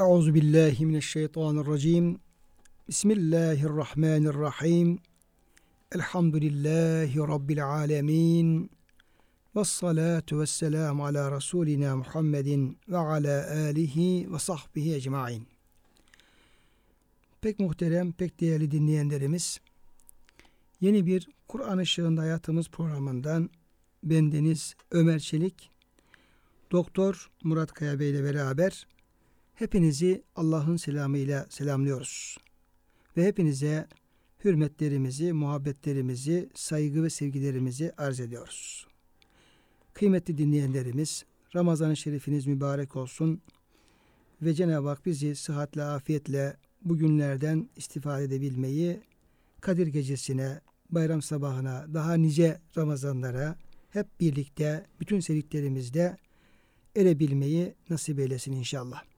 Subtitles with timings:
[0.00, 2.18] Euzu billahi mineşşeytanirracim.
[2.88, 4.98] Bismillahirrahmanirrahim.
[5.94, 8.70] Elhamdülillahi rabbil alamin.
[9.56, 15.46] Ves salatu vesselam ala rasulina Muhammedin ve ala alihi ve sahbihi ecmaîn.
[17.40, 19.60] Pek muhterem, pek değerli dinleyenlerimiz,
[20.80, 23.50] yeni bir Kur'an ışığında hayatımız programından
[24.04, 25.70] bendeniz Ömer Çelik,
[26.70, 28.86] Doktor Murat Kaya Bey ile beraber
[29.60, 32.38] hepinizi Allah'ın selamıyla selamlıyoruz.
[33.16, 33.88] Ve hepinize
[34.44, 38.86] hürmetlerimizi, muhabbetlerimizi, saygı ve sevgilerimizi arz ediyoruz.
[39.94, 41.24] Kıymetli dinleyenlerimiz,
[41.54, 43.40] Ramazan-ı Şerifiniz mübarek olsun
[44.42, 49.00] ve Cenab-ı Hak bizi sıhhatle, afiyetle bugünlerden istifade edebilmeyi
[49.60, 53.56] Kadir Gecesi'ne, bayram sabahına, daha nice Ramazanlara
[53.90, 56.16] hep birlikte bütün sevdiklerimizle
[56.96, 59.09] erebilmeyi nasip eylesin inşallah.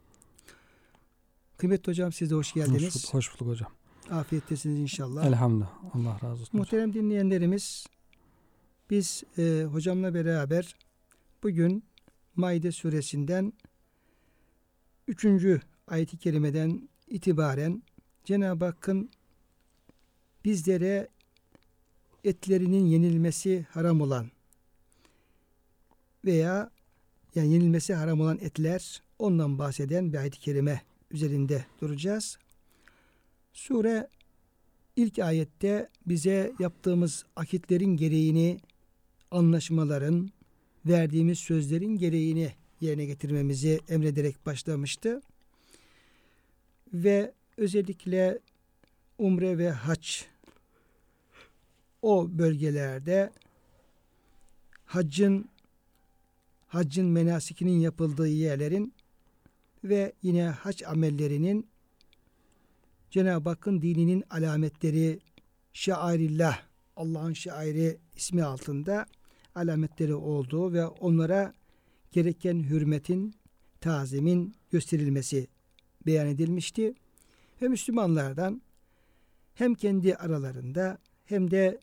[1.62, 2.94] Kıymetli hocam siz de hoş geldiniz.
[2.94, 3.72] Hoş, hoş bulduk hocam.
[4.10, 5.26] Afiyettesiniz inşallah.
[5.26, 5.70] Elhamdülillah.
[5.94, 6.58] Allah razı olsun.
[6.60, 7.02] Muhterem hocam.
[7.02, 7.86] dinleyenlerimiz
[8.90, 10.76] biz e, hocamla beraber
[11.42, 11.84] bugün
[12.36, 13.52] Maide suresinden
[15.08, 15.26] 3.
[15.86, 17.82] ayet-i kerimeden itibaren
[18.24, 19.10] Cenab-ı Hakk'ın
[20.44, 21.08] bizlere
[22.24, 24.30] etlerinin yenilmesi haram olan
[26.24, 26.70] veya
[27.34, 32.38] yani yenilmesi haram olan etler ondan bahseden bir ayet-i kerime üzerinde duracağız.
[33.52, 34.08] Sure
[34.96, 38.60] ilk ayette bize yaptığımız akitlerin gereğini,
[39.30, 40.30] anlaşmaların,
[40.86, 45.20] verdiğimiz sözlerin gereğini yerine getirmemizi emrederek başlamıştı.
[46.92, 48.38] Ve özellikle
[49.18, 50.22] umre ve hac
[52.02, 53.32] o bölgelerde
[54.84, 55.48] haccın
[56.66, 58.94] haccın menasikinin yapıldığı yerlerin
[59.84, 61.66] ve yine hac amellerinin
[63.10, 65.20] Cenab-ı Hakk'ın dininin alametleri
[65.72, 66.62] şairillah
[66.96, 69.06] Allah'ın şairi ismi altında
[69.54, 71.54] alametleri olduğu ve onlara
[72.12, 73.34] gereken hürmetin,
[73.80, 75.48] tazimin gösterilmesi
[76.06, 76.94] beyan edilmişti.
[77.62, 78.62] Ve Müslümanlardan
[79.54, 81.80] hem kendi aralarında hem de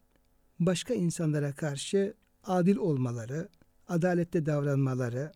[0.59, 3.49] başka insanlara karşı adil olmaları,
[3.87, 5.31] adalette davranmaları,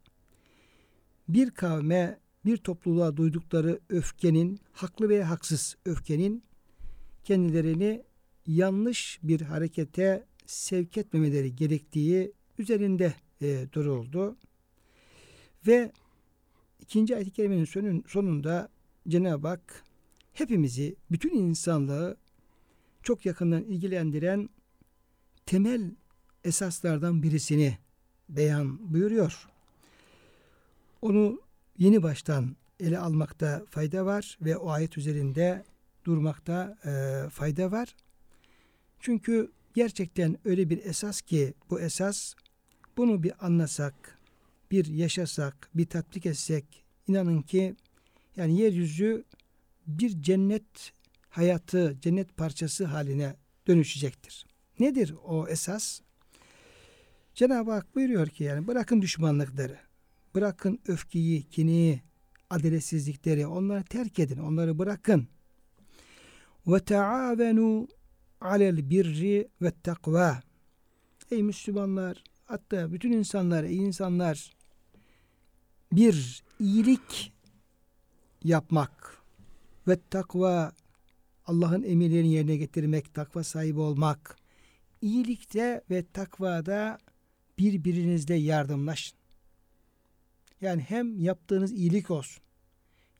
[1.30, 6.44] bir kavme, bir topluluğa duydukları öfkenin, haklı veya haksız öfkenin
[7.24, 8.04] kendilerini
[8.48, 14.38] yanlış bir harekete sevk etmemeleri gerektiği üzerinde e, duruldu.
[15.68, 15.92] Ve
[16.80, 18.70] ikinci ayet-i kerimenin sonunda
[19.08, 19.84] Cenab-ı Hak
[20.34, 22.18] hepimizi, bütün insanlığı
[23.04, 24.50] çok yakından ilgilendiren
[25.46, 25.92] temel
[26.44, 27.78] esaslardan birisini
[28.30, 29.50] beyan buyuruyor.
[31.02, 31.42] Onu
[31.78, 35.64] yeni baştan ele almakta fayda var ve o ayet üzerinde
[36.06, 37.96] durmakta e, fayda var.
[39.00, 42.34] Çünkü gerçekten öyle bir esas ki bu esas
[42.98, 44.20] bunu bir anlasak,
[44.72, 47.76] bir yaşasak, bir tatbik etsek inanın ki
[48.36, 49.24] yani yeryüzü
[49.88, 50.94] bir cennet
[51.30, 53.36] hayatı, cennet parçası haline
[53.68, 54.46] dönüşecektir.
[54.80, 56.02] Nedir o esas?
[57.36, 59.80] Cenab-ı Hak buyuruyor ki yani bırakın düşmanlıkları,
[60.36, 62.02] bırakın öfkeyi, kini,
[62.50, 65.28] adaletsizlikleri, onları terk edin, onları bırakın.
[66.68, 67.88] Ve taavenu
[68.42, 70.42] alel birri ve takva.
[71.32, 74.52] Ey Müslümanlar, hatta bütün insanlar, iyi insanlar
[75.92, 77.34] bir iyilik
[78.44, 79.18] yapmak
[79.88, 80.72] ve takva
[81.46, 84.38] Allah'ın emirlerini yerine getirmek, takva sahibi olmak,
[85.02, 86.98] iyilikte ve takvada
[87.60, 89.23] birbirinizle yardımlaşın.
[90.64, 92.44] Yani hem yaptığınız iyilik olsun,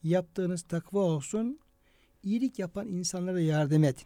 [0.04, 1.60] yaptığınız takva olsun,
[2.24, 4.06] iyilik yapan insanlara yardım edin.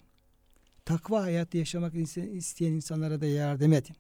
[0.86, 3.96] Takva hayatı yaşamak isteyen insanlara da yardım edin.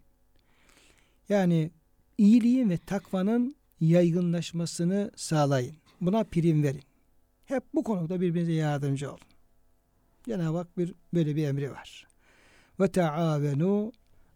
[1.30, 1.72] Yani
[2.18, 5.76] iyiliğin ve takvanın yaygınlaşmasını sağlayın.
[6.02, 6.84] Buna prim verin.
[7.46, 9.20] Hep bu konuda birbirinize yardımcı olun.
[10.24, 12.08] Cenab-ı Hak bir, böyle bir emri var.
[12.80, 13.92] Ve taavenu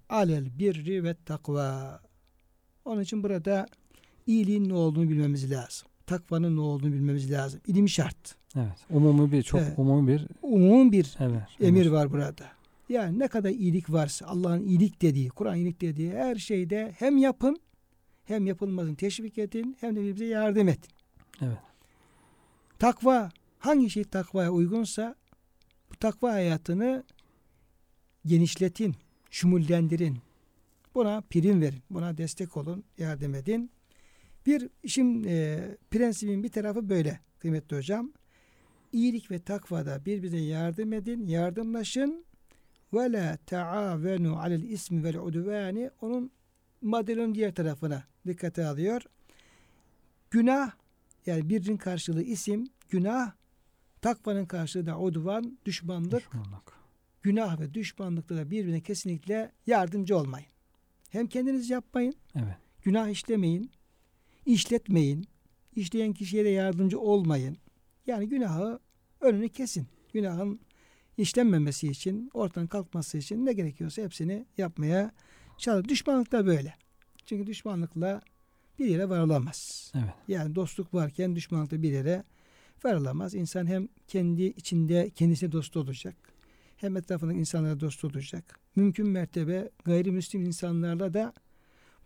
[0.09, 2.01] alel birri ve takva.
[2.85, 3.67] Onun için burada
[4.27, 5.87] iyiliğin ne olduğunu bilmemiz lazım.
[6.05, 7.61] Takvanın ne olduğunu bilmemiz lazım.
[7.67, 8.35] İlim şart.
[8.55, 8.77] Evet.
[8.89, 9.73] Umumi bir çok evet.
[9.77, 11.91] umumi bir umum bir evet, emir evet.
[11.91, 12.45] var burada.
[12.89, 17.61] Yani ne kadar iyilik varsa Allah'ın iyilik dediği, Kur'an iyilik dediği her şeyde hem yapın
[18.25, 20.89] hem yapılmasını teşvik edin hem de birbirimize yardım edin.
[21.41, 21.57] Evet.
[22.79, 25.15] Takva hangi şey takvaya uygunsa
[25.91, 27.03] bu takva hayatını
[28.25, 28.95] genişletin,
[29.31, 30.17] şumullendirin.
[30.95, 31.81] Buna prim verin.
[31.89, 33.71] Buna destek olun, yardım edin.
[34.45, 35.59] Bir işin e,
[35.91, 37.19] prensibin bir tarafı böyle.
[37.39, 38.11] kıymetli hocam.
[38.91, 42.25] İyilik ve takvada birbirine yardım edin, yardımlaşın.
[42.93, 45.89] Ve la taavenu alel ismi vel udvani.
[46.01, 46.31] Onun
[46.81, 49.01] maddenin diğer tarafına dikkate alıyor.
[50.31, 50.71] Günah
[51.25, 53.31] yani birinin karşılığı isim, günah,
[54.01, 56.19] takvanın karşılığı da udvan, düşmanlık.
[56.19, 56.73] Düşmanlık.
[57.21, 60.47] Günah ve düşmanlıkta da birbirine kesinlikle yardımcı olmayın.
[61.09, 62.55] Hem kendiniz yapmayın, Evet.
[62.83, 63.71] günah işlemeyin,
[64.45, 65.27] işletmeyin,
[65.75, 67.57] işleyen kişiye de yardımcı olmayın.
[68.07, 68.79] Yani günahı
[69.21, 69.87] önünü kesin.
[70.13, 70.59] Günahın
[71.17, 75.11] işlenmemesi için, ortadan kalkması için ne gerekiyorsa hepsini yapmaya
[75.57, 75.89] çalışın.
[75.89, 76.75] Düşmanlık da böyle.
[77.25, 78.21] Çünkü düşmanlıkla
[78.79, 79.91] bir yere varılamaz.
[79.95, 80.13] Evet.
[80.27, 82.23] Yani dostluk varken düşmanlıkla bir yere
[82.83, 83.35] varılamaz.
[83.35, 86.15] İnsan hem kendi içinde kendisine dost olacak.
[86.77, 88.59] Hem etrafındaki insanlara dost olacak.
[88.75, 91.33] Mümkün mertebe gayrimüslim insanlarla da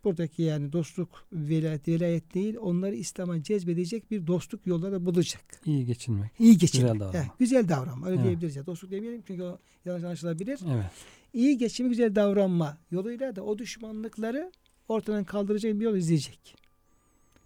[0.05, 5.41] buradaki yani dostluk velayet, velayet değil onları İslam'a cezbedecek bir dostluk yolları bulacak.
[5.65, 6.31] İyi geçinmek.
[6.39, 6.91] İyi geçinmek.
[6.93, 7.23] Güzel davranma.
[7.23, 8.05] He, güzel davranma.
[8.07, 8.25] Öyle Evet.
[8.25, 8.65] diyebiliriz ya.
[8.65, 10.59] Dostluk demeyelim çünkü o yanlış anlaşılabilir.
[10.73, 10.85] Evet.
[11.33, 14.51] İyi geçimi güzel davranma yoluyla da o düşmanlıkları
[14.87, 16.55] ortadan kaldıracak bir yol izleyecek.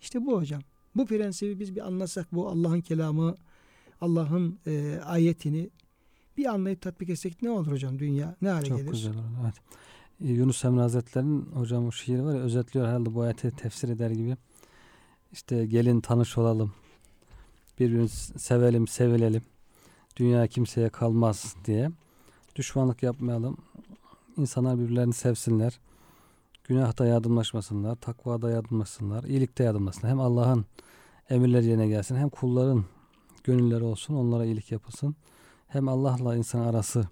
[0.01, 0.61] İşte bu hocam.
[0.95, 3.35] Bu prensibi biz bir anlasak bu Allah'ın kelamı,
[4.01, 5.69] Allah'ın e, ayetini
[6.37, 8.35] bir anlayıp tatbik etsek ne olur hocam dünya?
[8.41, 8.91] Ne hale Çok gelir?
[8.91, 9.23] güzel olur.
[9.43, 9.53] Evet.
[10.21, 14.11] Ee, Yunus Emre Hazretleri'nin hocam o şiiri var ya özetliyor herhalde bu ayeti tefsir eder
[14.11, 14.37] gibi.
[15.31, 16.73] İşte gelin tanış olalım.
[17.79, 19.41] Birbirimizi sevelim, sevilelim.
[20.17, 21.91] Dünya kimseye kalmaz diye.
[22.55, 23.57] Düşmanlık yapmayalım.
[24.37, 25.79] İnsanlar birbirlerini sevsinler.
[26.63, 30.11] Günahta yardımlaşmasınlar, takvada yardımlaşsınlar, iyilikte yardımlaşsınlar.
[30.11, 30.65] Hem Allah'ın
[31.29, 32.85] emirleri yerine gelsin, hem kulların
[33.43, 35.15] gönülleri olsun, onlara iyilik yapılsın.
[35.67, 37.07] Hem Allah'la insan arası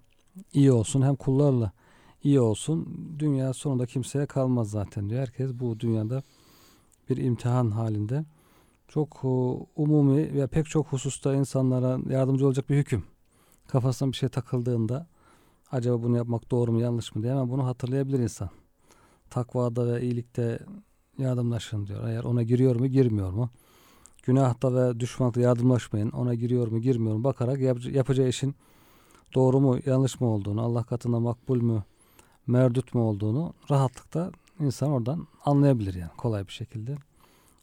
[0.53, 1.71] iyi olsun, hem kullarla
[2.23, 2.87] iyi olsun.
[3.19, 5.21] Dünya sonunda kimseye kalmaz zaten diyor.
[5.21, 6.23] Herkes bu dünyada
[7.09, 8.25] bir imtihan halinde.
[8.87, 9.27] Çok e,
[9.75, 13.03] umumi ve pek çok hususta insanlara yardımcı olacak bir hüküm.
[13.67, 15.07] Kafasına bir şey takıldığında
[15.71, 18.49] acaba bunu yapmak doğru mu yanlış mı diye hemen bunu hatırlayabilir insan.
[19.29, 20.59] Takvada ve iyilikte
[21.17, 22.07] yardımlaşın diyor.
[22.07, 23.49] Eğer ona giriyor mu girmiyor mu?
[24.23, 26.09] Günahta ve düşmanlıkta yardımlaşmayın.
[26.09, 28.55] Ona giriyor mu girmiyor mu bakarak yap- yapacağı işin
[29.35, 31.83] doğru mu yanlış mı olduğunu, Allah katında makbul mü
[32.47, 36.95] merdut mu olduğunu rahatlıkla insan oradan anlayabilir yani kolay bir şekilde.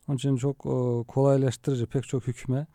[0.09, 2.67] Onun için çok e, kolaylaştırıcı pek çok hükme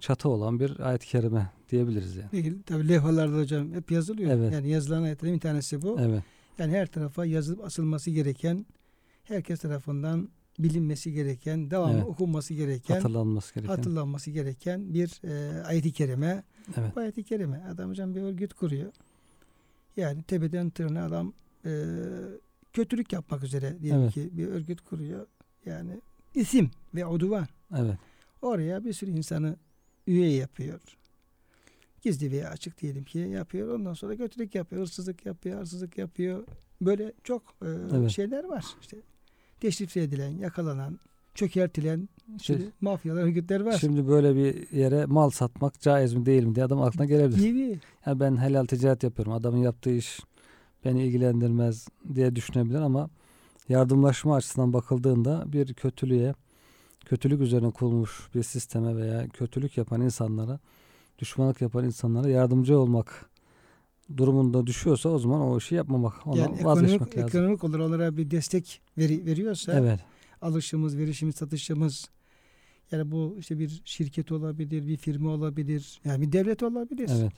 [0.00, 2.28] çatı olan bir ayet-i kerime diyebiliriz yani.
[2.30, 4.30] Peki, tabii levhalarda hocam hep yazılıyor.
[4.30, 4.52] Evet.
[4.52, 5.96] Yani yazılan ayetlerin bir tanesi bu.
[6.00, 6.22] Evet.
[6.58, 8.66] Yani her tarafa yazılıp asılması gereken,
[9.24, 12.06] herkes tarafından bilinmesi gereken, devamlı Evet.
[12.06, 13.74] okunması gereken, Hatırlanması gereken.
[13.74, 16.42] hatırlanması gereken bir e, ayet-i kerime.
[16.76, 16.96] Evet.
[16.96, 17.64] Bu ayet-i kerime.
[17.74, 18.92] Adam hocam bir örgüt kuruyor.
[19.96, 21.32] Yani tepeden tırnağa adam
[21.64, 21.70] e,
[22.72, 24.12] kötülük yapmak üzere diyelim Evet.
[24.14, 25.26] ki bir örgüt kuruyor.
[25.66, 26.00] Yani
[26.34, 27.46] isim ve oduvan.
[27.76, 27.96] Evet.
[28.42, 29.56] Oraya bir sürü insanı
[30.06, 30.80] üye yapıyor.
[32.02, 33.74] Gizli veya açık diyelim ki yapıyor.
[33.74, 36.44] Ondan sonra kötülük yapıyor, hırsızlık yapıyor, hırsızlık yapıyor.
[36.80, 38.10] Böyle çok e, Evet.
[38.10, 38.64] şeyler var.
[38.80, 38.96] İşte
[39.60, 40.98] teşrif edilen, yakalanan,
[41.34, 42.08] çökertilen
[42.42, 43.72] Şey- sürü mafyalar, örgütler var.
[43.72, 47.38] Şimdi böyle bir yere mal satmak caiz mi değil mi diye adam aklına gelebilir.
[47.38, 47.80] Gibi.
[48.06, 49.32] Yani ben helal ticaret yapıyorum.
[49.32, 50.20] Adamın yaptığı iş
[50.84, 53.10] beni ilgilendirmez diye düşünebilir ama
[53.68, 56.34] yardımlaşma açısından bakıldığında bir kötülüğe,
[57.04, 60.58] kötülük üzerine kurulmuş bir sisteme veya kötülük yapan insanlara,
[61.18, 63.30] düşmanlık yapan insanlara yardımcı olmak
[64.16, 67.28] durumunda düşüyorsa o zaman o işi yapmamak, ondan yani vazgeçmek ekonomik, lazım.
[67.28, 70.00] ekonomik olarak onlara bir destek veri, veriyorsa Evet,
[70.42, 72.10] alışımız, verişimiz, satışımız
[72.92, 77.10] yani bu işte bir şirket olabilir, bir firma olabilir, yani bir devlet olabilir.
[77.20, 77.32] evet,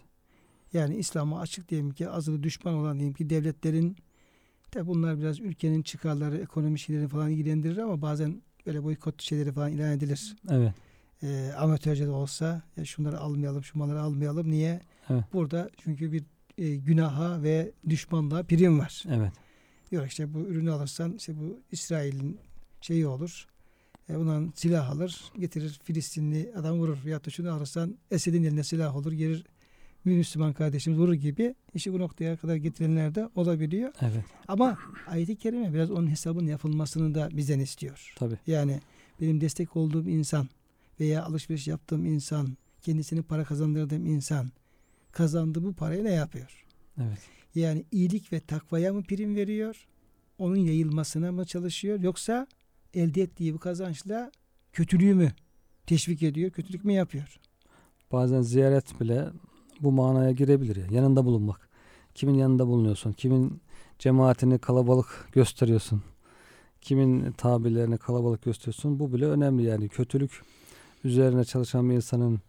[0.73, 3.97] Yani İslam'a açık diyelim ki azılı düşman olan diyelim ki devletlerin
[4.75, 9.73] de bunlar biraz ülkenin çıkarları, ekonomi şeyleri falan ilgilendirir ama bazen böyle boykot şeyleri falan
[9.73, 10.37] ilan edilir.
[10.51, 10.73] evet,
[11.23, 14.51] Ee, amatörce de olsa ya şunları almayalım, şu malları almayalım.
[14.51, 14.81] Niye?
[15.09, 15.25] Evet.
[15.33, 16.25] Burada çünkü bir
[16.59, 19.05] e, günaha ve düşmanlığa prim var.
[19.11, 19.33] evet,
[19.91, 22.39] Diyor işte bu ürünü alırsan işte bu İsrail'in
[22.81, 23.47] şeyi olur.
[24.11, 26.99] E, bundan silah alır, getirir Filistinli adam vurur.
[27.07, 29.45] Ya da şunu alırsan Esed'in eline silah olur, gelir
[30.07, 33.93] bir Müslüman kardeşimiz vurur gibi işi bu noktaya kadar getirenler de olabiliyor.
[34.01, 38.15] evet, Ama ayet-i kerime biraz onun hesabının yapılmasını da bizden istiyor.
[38.17, 38.81] tabii, Yani
[39.21, 40.49] benim destek olduğum insan
[41.01, 44.51] veya alışveriş yaptığım insan, kendisini para kazandırdığım insan
[45.13, 46.65] kazandığı bu parayı ne yapıyor?
[47.01, 47.19] evet,
[47.55, 49.87] Yani iyilik ve takvaya mı prim veriyor?
[50.39, 52.01] Onun yayılmasına mı çalışıyor?
[52.01, 52.47] Yoksa
[52.95, 54.33] elde ettiği bu kazançla
[54.73, 55.33] kötülüğü mü
[55.87, 56.51] teşvik ediyor?
[56.51, 57.39] Kötülük mü yapıyor?
[58.13, 59.29] bazen ziyaret bile
[59.81, 60.87] bu manaya girebilir ya.
[60.91, 61.69] Yanında bulunmak.
[62.15, 63.13] Kimin yanında bulunuyorsun?
[63.13, 63.61] Kimin
[63.99, 66.03] cemaatini kalabalık gösteriyorsun?
[66.81, 68.99] Kimin tabirlerini kalabalık gösteriyorsun?
[68.99, 69.89] Bu bile önemli yani.
[69.89, 70.43] Kötülük
[71.05, 72.41] üzerine çalışan bir insanın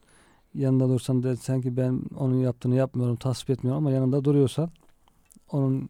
[0.53, 4.69] yanında dursan de sanki ben onun yaptığını yapmıyorum, tasvip etmiyorum ama yanında duruyorsan
[5.51, 5.89] onun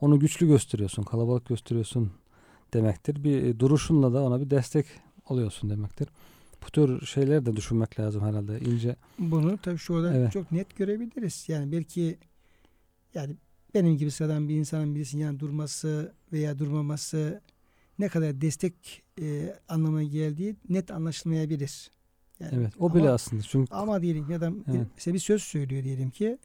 [0.00, 2.12] onu güçlü gösteriyorsun, kalabalık gösteriyorsun
[2.74, 3.24] demektir.
[3.24, 4.86] Bir duruşunla da ona bir destek
[5.28, 6.08] oluyorsun demektir.
[6.66, 8.60] Bu tür şeyler de düşünmek lazım herhalde.
[8.60, 8.96] ince.
[9.18, 10.32] Bunu tabii şurada Evet.
[10.32, 11.44] çok net görebiliriz.
[11.48, 12.18] Yani belki
[13.14, 13.36] yani
[13.74, 17.40] benim gibi sıradan bir insanın birisinin yani durması veya durmaması
[17.98, 21.90] ne kadar destek e, anlamına geldiği net anlaşılmayabilir.
[22.40, 22.72] Yani Evet.
[22.78, 23.42] O bile ama, aslında.
[23.42, 24.86] Çünkü ama diyelim ki adam Evet.
[24.96, 26.38] mesela bir söz söylüyor diyelim ki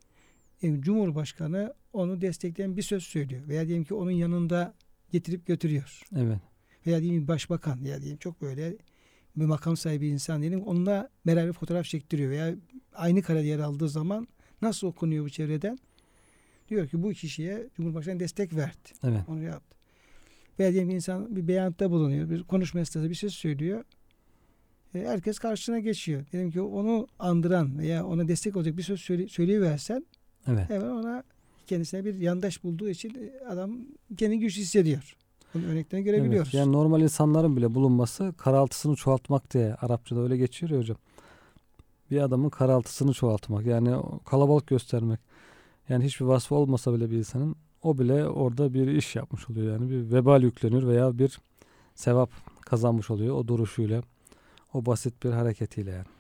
[0.62, 4.74] e, Cumhurbaşkanı onu destekleyen bir söz söylüyor veya diyelim ki onun yanında
[5.15, 6.01] getirip götürüyor.
[6.15, 6.39] evet.
[6.88, 8.77] Veya diyelim bir başbakan veya diyelim çok böyle
[9.36, 12.55] bir makam sahibi insan diyelim onunla beraber fotoğraf çektiriyor veya
[12.93, 14.27] aynı karede yer aldığı zaman
[14.62, 15.77] nasıl okunuyor bu çevreden?
[16.69, 18.89] Diyor ki bu kişiye Cumhurbaşkanı destek verdi.
[19.03, 19.22] Evet.
[19.27, 19.77] Onu yaptı.
[20.60, 22.29] Veya diyelim insan bir beyantta bulunuyor.
[22.29, 23.84] Bir konuşma esnasında bir şey söylüyor.
[24.95, 26.25] E, herkes karşısına geçiyor.
[26.31, 30.05] Diyelim ki onu andıran veya ona destek olacak bir söz söyle, söyleyiversen
[30.48, 30.69] Evet.
[30.69, 31.24] hemen ona
[31.67, 33.77] kendisine bir yandaş bulduğu için e, adam
[34.17, 35.15] kendini güçlü hissediyor.
[35.53, 36.50] Bunun örneklerini görebiliyoruz.
[36.53, 36.53] Evet.
[36.53, 40.98] Yani normal insanların bile bulunması karaltısını çoğaltmak diye Arapçada öyle geçiyor ya hocam.
[42.12, 43.95] Bir adamın karaltısını çoğaltmak yani
[44.25, 45.19] kalabalık göstermek.
[45.89, 49.74] Yani hiçbir vasfı olmasa bile bir insanın o bile orada bir iş yapmış oluyor.
[49.74, 51.39] Yani bir vebal yükleniyor veya bir
[51.95, 52.29] sevap
[52.62, 54.01] kazanmış oluyor o duruşuyla.
[54.74, 56.14] O basit bir hareketiyle yani.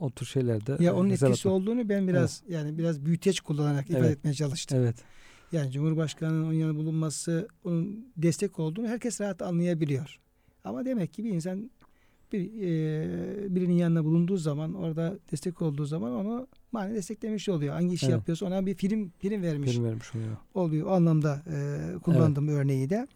[0.00, 1.62] O tür şeylerde Ya onun güzel etkisi atmak.
[1.62, 4.18] olduğunu ben biraz yani biraz büyüteç kullanarak ifade Evet.
[4.18, 4.78] etmeye çalıştım.
[4.80, 4.96] Evet.
[5.52, 10.20] Yani Cumhurbaşkanının onun yanında bulunması, onun destek olduğunu herkes rahat anlayabiliyor.
[10.64, 11.70] Ama demek ki bir insan
[12.32, 17.74] bir e, birinin yanında bulunduğu zaman, orada destek olduğu zaman onu mani desteklemiş oluyor.
[17.74, 18.12] Hangi işi Evet.
[18.16, 20.36] yapıyorsa ona bir film film vermiş Film vermiş oluyor.
[20.54, 20.86] oluyor.
[20.86, 23.06] O anlamda e, kullandım örneği de.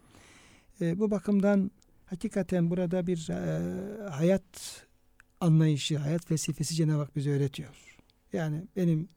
[0.81, 1.71] E, bu bakımdan
[2.05, 4.43] hakikaten burada bir e, hayat
[5.45, 7.97] anlayışı, hayat felsefesi Cenab-ı Hak bize öğretiyor.
[8.33, 9.09] Yani benim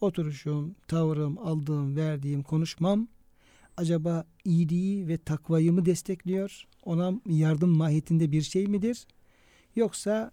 [0.00, 3.08] oturuşum, tavrım, aldığım, verdiğim, konuşmam
[3.76, 6.66] acaba iyiliği ve takvayı mı destekliyor?
[6.84, 9.06] Ona yardım mahiyetinde bir şey midir?
[9.76, 10.30] Yoksa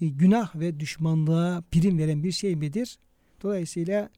[0.00, 2.98] e, günah ve düşmanlığa prim veren bir şey midir?
[3.42, 4.10] Dolayısıyla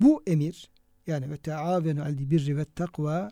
[0.00, 0.70] bu emir
[1.06, 3.30] yani ve taavenu alel birri ve takva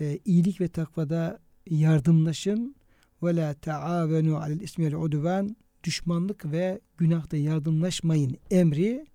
[0.00, 1.38] e, iyilik ve takvada
[1.70, 2.74] yardımlaşın
[3.22, 9.06] ve la taavenu alel ismi vel udvan düşmanlık ve günahta yardımlaşmayın emri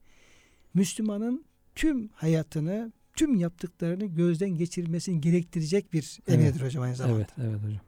[0.73, 1.45] Müslümanın
[1.75, 6.39] tüm hayatını tüm yaptıklarını gözden geçirmesini gerektirecek bir Evet.
[6.39, 7.17] emirdir hocam aynı zamanda.
[7.17, 7.79] Evet, evet hocam.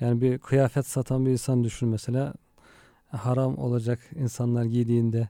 [0.00, 2.34] Yani bir kıyafet satan bir insan düşün mesela.
[3.08, 5.28] Haram olacak insanlar giydiğinde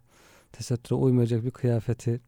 [0.52, 2.20] tesettüre uymayacak bir kıyafeti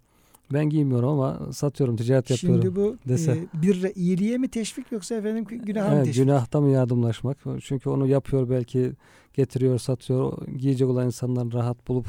[0.52, 2.62] ben giymiyorum ama satıyorum, ticaret yapıyorum.
[2.62, 3.33] Şimdi bu dese.
[3.33, 6.25] e, bir iyiliğe mi teşvik yoksa efendim günaha mı Evet, teşvik?
[6.25, 7.38] günahta mı yardımlaşmak?
[7.61, 8.92] Çünkü onu yapıyor belki
[9.38, 10.47] getiriyor, satıyor.
[10.47, 12.07] Giyecek olan insanlar rahat bulup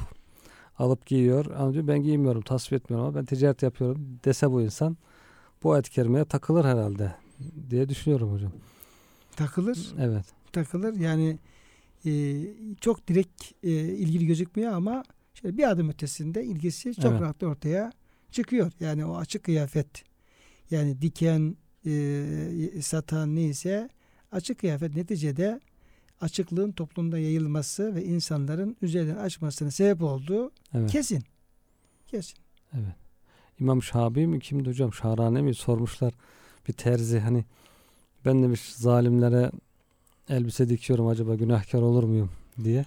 [0.77, 1.45] alıp giyiyor.
[1.57, 4.97] Ama diyor ben giymiyorum, tasvip etmiyorum ama ben ticaret yapıyorum dese bu insan
[5.63, 7.15] bu kerimeye takılır herhalde
[7.69, 8.51] diye düşünüyorum hocam.
[9.35, 9.93] Takılır.
[9.99, 10.25] Evet.
[10.51, 10.95] takılır.
[10.95, 11.39] Yani
[12.05, 12.11] e,
[12.81, 17.21] çok direkt e, ilgili gözükmüyor ama şöyle bir adım ötesinde ilgisi çok Evet.
[17.21, 17.91] rahat ortaya
[18.31, 18.71] çıkıyor.
[18.79, 20.03] Yani o açık kıyafet
[20.71, 21.55] yani diken
[21.85, 23.89] e, satan neyse
[24.31, 25.59] açık kıyafet neticede
[26.21, 30.91] açıklığın toplumda yayılması ve insanların üzerinden açmasına sebep olduğu Evet.
[30.91, 31.23] kesin.
[32.07, 32.37] Kesin.
[32.73, 32.95] Evet.
[33.59, 34.93] İmam Şabi mi kimdi hocam?
[34.93, 35.55] Şahrane mi?
[35.55, 36.13] Sormuşlar.
[36.67, 37.45] Bir terzi hani
[38.25, 39.51] ben demiş zalimlere
[40.29, 42.29] elbise dikiyorum acaba günahkar olur muyum
[42.63, 42.85] diye.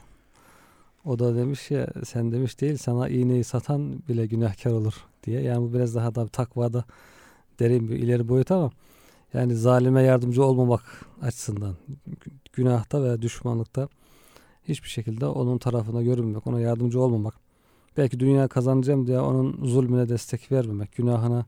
[1.05, 5.41] O da demiş ya sen demiş değil sana iğneyi satan bile günahkar olur diye.
[5.43, 6.85] Yani bu biraz daha da takvada
[7.59, 8.71] derin bir ileri boyut ama
[9.35, 10.83] yani zalime yardımcı olmamak
[11.23, 11.77] açısından
[12.53, 13.89] günahta veya düşmanlıkta
[14.69, 17.35] hiçbir şekilde onun tarafına görünmemek, ona yardımcı olmamak.
[17.97, 21.47] Belki dünya kazanacağım diye onun zulmüne destek vermemek, günahına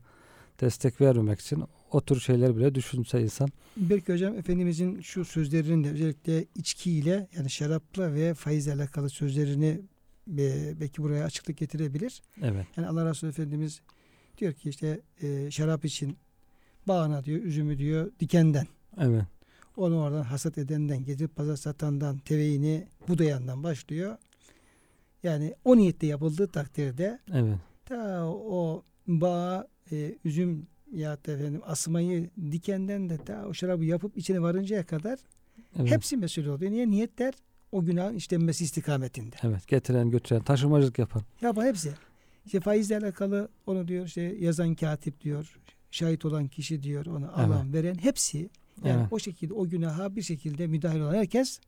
[0.61, 3.49] destek vermemek için o tür şeyler bile düşünse insan.
[3.77, 9.81] Belki hocam Efendimizin şu sözlerinin de özellikle içkiyle yani şarapla ve faizle alakalı sözlerini
[10.79, 12.21] belki buraya açıklık getirebilir.
[12.41, 12.67] Evet.
[12.77, 13.81] Yani Allah Resulü Efendimiz
[14.37, 16.17] diyor ki işte e, şarap için
[16.87, 18.67] bağına diyor üzümü diyor dikenden.
[18.97, 19.23] Evet.
[19.77, 24.17] Onu oradan hasat edenden, getirip pazar satandan, teveğini budayandan başlıyor.
[25.23, 27.57] Yani o niyetle yapıldığı takdirde Evet.
[27.85, 34.17] ta o bağa e, üzüm ya da efendim asmayı dikenden de ta o şarabı yapıp
[34.17, 35.19] içine varıncaya kadar
[35.79, 35.91] Evet.
[35.91, 36.71] hepsi mesul oluyor.
[36.71, 36.89] Niye?
[36.89, 37.33] Niyetler
[37.71, 39.35] o günahın işlenmesi istikametinde.
[39.43, 39.67] Evet.
[39.67, 41.21] Getiren götüren taşımacılık yapan.
[41.41, 41.93] Ya bu hepsi.
[42.45, 45.59] İşte faizle alakalı onu diyor işte yazan katip diyor.
[45.91, 48.49] Şahit olan kişi diyor onu alan veren hepsi
[48.83, 49.07] yani Evet.
[49.13, 51.59] o şekilde o günaha bir şekilde müdahil olan herkes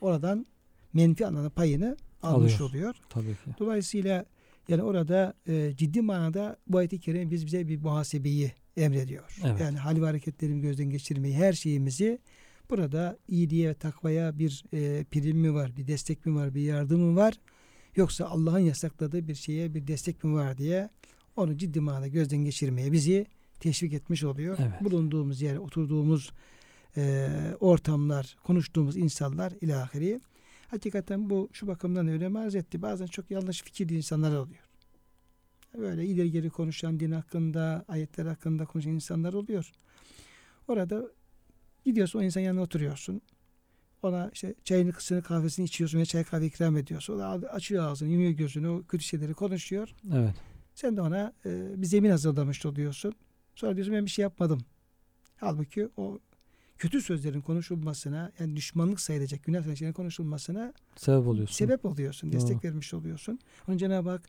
[0.00, 0.46] oradan
[0.92, 2.70] menfi anlamda payını almış Alıyor.
[2.70, 2.94] oluyor.
[3.08, 3.50] Tabii ki.
[3.58, 4.24] Dolayısıyla
[4.68, 9.38] yani orada e, ciddi manada bu ayet-i kerime biz bize bir muhasebeyi emrediyor.
[9.44, 9.60] Evet.
[9.60, 12.18] Yani hal ve hareketlerimi gözden geçirmeyi, her şeyimizi
[12.70, 17.00] burada iyiliğe ve takvaya bir e, prim mi var, bir destek mi var, bir yardım
[17.00, 17.34] mı var?
[17.96, 20.88] Yoksa Allah'ın yasakladığı bir şeye bir destek mi var diye
[21.36, 23.26] onu ciddi manada gözden geçirmeye bizi
[23.60, 24.58] teşvik etmiş oluyor.
[24.60, 24.84] Evet.
[24.84, 26.32] Bulunduğumuz yer, oturduğumuz
[26.96, 27.28] e,
[27.60, 30.20] ortamlar, konuştuğumuz insanlar ilahiri.
[30.68, 32.82] Hakikaten bu şu bakımdan önem arz etti.
[32.82, 34.64] Bazen çok yanlış fikirli insanlar oluyor.
[35.78, 39.72] Böyle ileri geri konuşan din hakkında, ayetler hakkında konuşan insanlar oluyor.
[40.68, 41.08] Orada
[41.84, 43.20] gidiyorsun o insan yanına oturuyorsun.
[44.02, 47.14] Ona işte çayını kısını kahvesini içiyorsun ve çay kahve ikram ediyorsun.
[47.14, 49.94] O da açıyor ağzını, yumuyor gözünü, o kötü şeyleri konuşuyor.
[50.14, 50.34] Evet.
[50.74, 53.14] Sen de ona e, bir zemin hazırlamış oluyorsun.
[53.54, 54.60] Sonra diyorsun ben bir şey yapmadım.
[55.36, 56.18] Halbuki o
[56.78, 61.54] kötü sözlerin konuşulmasına yani düşmanlık sayılacak günah sayılacak şeylerin konuşulmasına Sebep oluyorsun.
[61.54, 62.32] sebep oluyorsun.
[62.32, 62.62] Destek Doğru.
[62.70, 63.38] vermiş oluyorsun.
[63.68, 64.22] Onun Cenab-ı Hak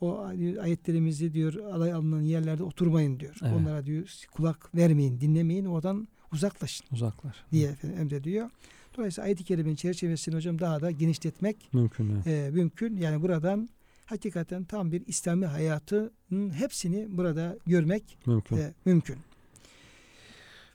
[0.00, 0.18] o
[0.60, 3.36] ayetlerimizi diyor alay alınan yerlerde oturmayın diyor.
[3.42, 3.52] Evet.
[3.56, 7.36] Onlara diyor kulak vermeyin, dinlemeyin, oradan uzaklaşın Uzaklaş.
[7.52, 8.50] diye efendim emrediyor.
[8.96, 12.10] Dolayısıyla ayet-i kerimenin çerçevesini hocam daha da genişletmek Mümkün.
[12.10, 12.26] evet.
[12.26, 12.96] e, mümkün.
[12.96, 13.68] Yani buradan
[14.06, 18.56] hakikaten tam bir İslami hayatının hepsini burada görmek Mümkün.
[18.56, 19.16] e, mümkün.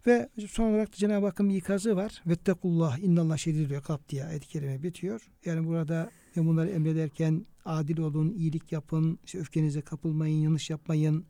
[0.07, 2.23] Ve son olarak da Cenab-ı Hakk'ın bir ikazı var.
[2.27, 5.31] Vettekullah innallah şedidül ikab diye ayet-i kerime bitiyor.
[5.45, 11.25] Yani burada ve bunları emrederken adil olun, iyilik yapın, işte öfkenize kapılmayın, yanlış yapmayın,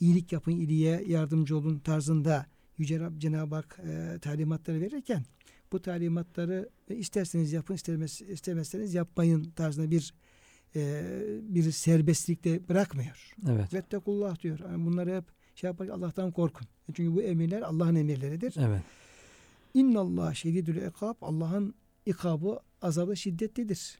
[0.00, 2.46] iyilik yapın, iyiliğe yardımcı olun tarzında
[2.78, 5.24] Yüce Rab Cenab-ı Hak e, talimatları verirken
[5.72, 10.14] bu talimatları e, isterseniz yapın, istemez, istemezseniz yapmayın tarzında bir
[10.76, 11.02] e,
[11.42, 13.34] bir serbestlikte bırakmıyor.
[13.50, 13.74] Evet.
[13.74, 14.58] Vettekullah diyor.
[14.58, 15.24] Yani bunları hep
[15.60, 16.66] şey yaparken Allah'tan korkun.
[16.94, 18.54] Çünkü bu emirler Allah'ın emirleridir.
[18.58, 18.82] Evet.
[19.74, 21.14] İnnallah şedidül ikab.
[21.22, 21.74] Allah'ın
[22.06, 23.98] ikabı, azabı şiddetlidir.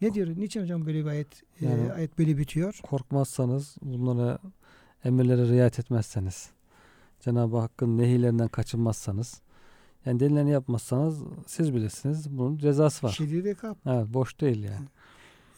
[0.00, 0.28] Ne diyor?
[0.36, 2.80] Niçin hocam böyle bir ayet, e, Yani- ayet böyle bitiyor?
[2.82, 4.38] Korkmazsanız, bunlara
[5.04, 6.50] emirlere riayet etmezseniz,
[7.20, 9.40] Cenab-ı Hakk'ın nehirlerinden kaçınmazsanız,
[10.06, 12.30] yani denileni yapmazsanız siz bilirsiniz.
[12.38, 13.12] Bunun cezası var.
[13.12, 13.74] Şedidül ikab.
[13.86, 14.86] Evet, boş değil yani.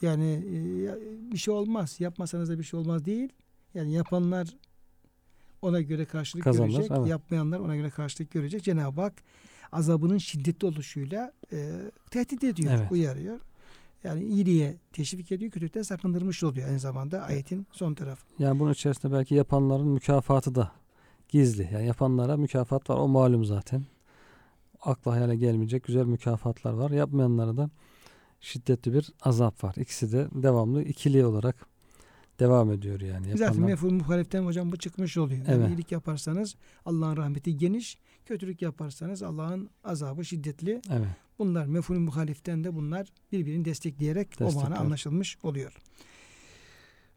[0.01, 1.95] Yani e, bir şey olmaz.
[1.99, 3.29] Yapmasanız da bir şey olmaz değil.
[3.73, 4.47] Yani yapanlar
[5.65, 6.91] ona göre karşılık Kazanır, görecek.
[6.97, 7.07] evet.
[7.07, 8.63] Yapmayanlar ona göre karşılık görecek.
[8.63, 9.13] Cenab-ı Hak
[9.71, 11.71] azabının şiddetli oluşuyla e,
[12.11, 12.91] tehdit ediyor, Evet.
[12.91, 13.39] uyarıyor.
[14.03, 18.25] Yani iyiliğe teşvik ediyor, kötülükten sakındırmış oluyor aynı zamanda ayetin son tarafı.
[18.39, 20.71] Yani bunun içerisinde belki yapanların mükafatı da
[21.29, 21.69] gizli.
[21.73, 22.95] Yani yapanlara mükafat var.
[22.97, 23.85] O malum zaten.
[24.81, 26.91] Akla hayale gelmeyecek güzel mükafatlar var.
[26.91, 27.69] Yapmayanlara da
[28.39, 29.73] şiddetli bir azap var.
[29.77, 31.55] İkisi de devamlı ikili olarak
[32.39, 33.27] devam ediyor yani.
[33.31, 33.67] Zaten Yapanlar.
[33.67, 35.39] mefhum muhaleften hocam bu çıkmış oluyor.
[35.47, 35.69] Yani Evet.
[35.69, 40.81] iyilik yaparsanız Allah'ın rahmeti geniş, kötülük yaparsanız Allah'ın azabı şiddetli.
[40.91, 41.07] Evet.
[41.39, 44.69] Bunlar mefhum muhaliften de bunlar birbirini destekleyerek o Destekliyor.
[44.69, 45.77] mana anlaşılmış oluyor.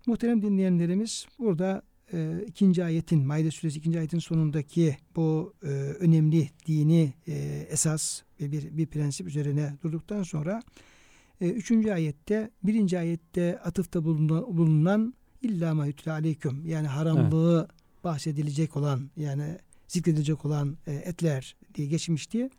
[0.06, 5.66] Muhterem dinleyenlerimiz burada e, ikinci ayetin Maide suresi ikinci ayetin sonundaki bu e,
[6.00, 7.32] önemli dini e,
[7.70, 10.62] esas ve bir, bir prensip üzerine durduktan sonra
[11.40, 17.68] e, üçüncü ayette birinci ayette atıfta bulunan, bulunan illa ma yutla aleyküm yani haramlığı
[18.04, 22.50] bahsedilecek olan yani zikredilecek olan e, etler diye geçmişti.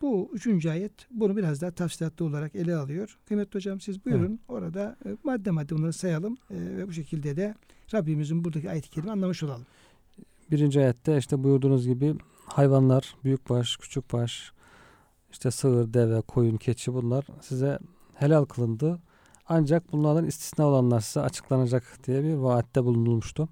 [0.00, 3.18] Bu üçüncü ayet bunu biraz daha tafsilatlı olarak ele alıyor.
[3.28, 7.54] Kıymetli hocam siz buyurun orada e, madde madde bunları sayalım e, ve bu şekilde de
[7.94, 9.66] Rabbimizin buradaki ayet-i kerime anlamış olalım.
[10.50, 12.14] Birinci ayette işte buyurduğunuz gibi
[12.46, 14.52] hayvanlar, büyükbaş, küçükbaş,
[15.32, 17.78] işte sığır, deve, koyun, keçi bunlar size
[18.20, 18.98] helal kılındı.
[19.48, 23.48] Ancak bunlardan istisna olanlar size açıklanacak diye bir vaatte bulunulmuştu.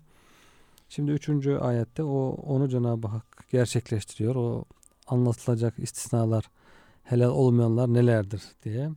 [0.88, 4.34] Şimdi üçüncü ayette o onu Cenab-ı Hak gerçekleştiriyor.
[4.34, 4.64] O
[5.06, 6.44] anlatılacak istisnalar,
[7.02, 8.90] helal olmayanlar nelerdir diye.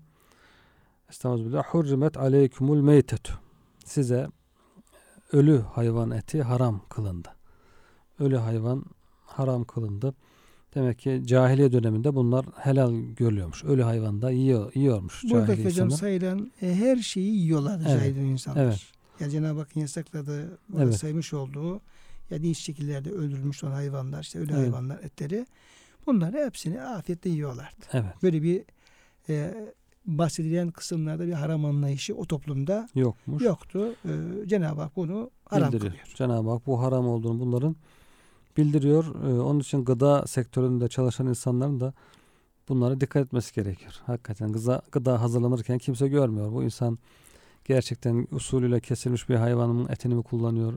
[1.10, 1.64] Estağfirullah.
[1.64, 3.34] Hurrimet aleykumul meytetu.
[3.86, 4.28] Size
[5.32, 7.30] ölü hayvan eti haram kılındı.
[8.20, 8.86] Ölü hayvan
[9.26, 10.14] haram kılındı.
[10.76, 13.64] Demek ki cahiliye döneminde bunlar helal görülüyormuş.
[13.64, 16.00] Ölü hayvan da yiyor, yiyormuş Buradaki cahiliye hocam insanlar.
[16.00, 18.64] sayılan e, her şeyi yiyorlar Evet, cahil insanlar.
[18.64, 18.82] evet.
[19.20, 20.96] Yani Cenab-ı Hakk'ın yasakladığı, Evet.
[20.96, 21.82] saymış olduğu
[22.30, 24.62] ya değişik şekillerde öldürülmüş olan hayvanlar, işte ölü Evet.
[24.62, 25.46] hayvanlar etleri
[26.08, 27.86] bunları hepsini afiyetle yiyorlardı.
[27.94, 28.14] Evet.
[28.24, 28.64] Böyle bir
[29.30, 29.54] e,
[30.06, 33.44] bahsedilen kısımlarda bir haram anlayışı o toplumda Yokmuş.
[33.44, 33.96] yoktu.
[34.06, 34.12] E,
[34.48, 35.92] Cenab-ı Hak bunu haram bildiriyor.
[35.94, 36.16] kılıyor.
[36.16, 37.76] Cenab-ı Hak bu haram olduğunu bunların
[38.58, 39.06] bildiriyor.
[39.26, 41.94] Ee, onun için gıda sektöründe çalışan insanların da
[42.70, 43.94] bunlara dikkat etmesi gerekiyor.
[44.06, 46.52] Hakikaten gıda, gıda hazırlanırken kimse görmüyor.
[46.52, 47.00] Bu insan
[47.66, 50.74] gerçekten usulüyle kesilmiş bir hayvanın etini mi kullanıyor?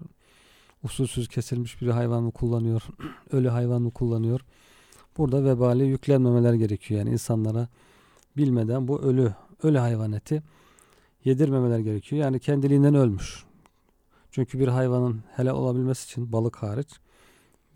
[0.83, 2.83] Usulsüz kesilmiş bir hayvan mı kullanıyor?
[3.33, 4.41] Ölü hayvan mı kullanıyor?
[5.19, 6.99] Burada vebali yüklenmemeler gerekiyor.
[6.99, 7.69] Yani insanlara
[8.37, 10.43] bilmeden bu ölü ölü hayvan eti
[11.25, 12.23] yedirmemeler gerekiyor.
[12.23, 13.45] Yani kendiliğinden ölmüş.
[14.31, 16.89] Çünkü bir hayvanın helal olabilmesi için balık hariç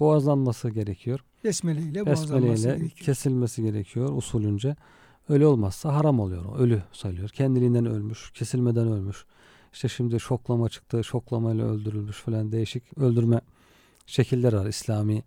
[0.01, 1.21] boğazlanması gerekiyor.
[1.45, 2.91] Besmele ile boğazlanması gerekiyor.
[2.91, 4.77] kesilmesi gerekiyor usulünce.
[5.29, 6.59] Ölü olmazsa haram oluyor.
[6.59, 7.29] Ölü sayılıyor.
[7.29, 9.25] Kendiliğinden ölmüş, kesilmeden ölmüş.
[9.73, 11.05] İşte şimdi şoklama çıktı.
[11.05, 13.41] Şoklamayla öldürülmüş falan değişik öldürme
[14.07, 15.23] şekilleri var İslami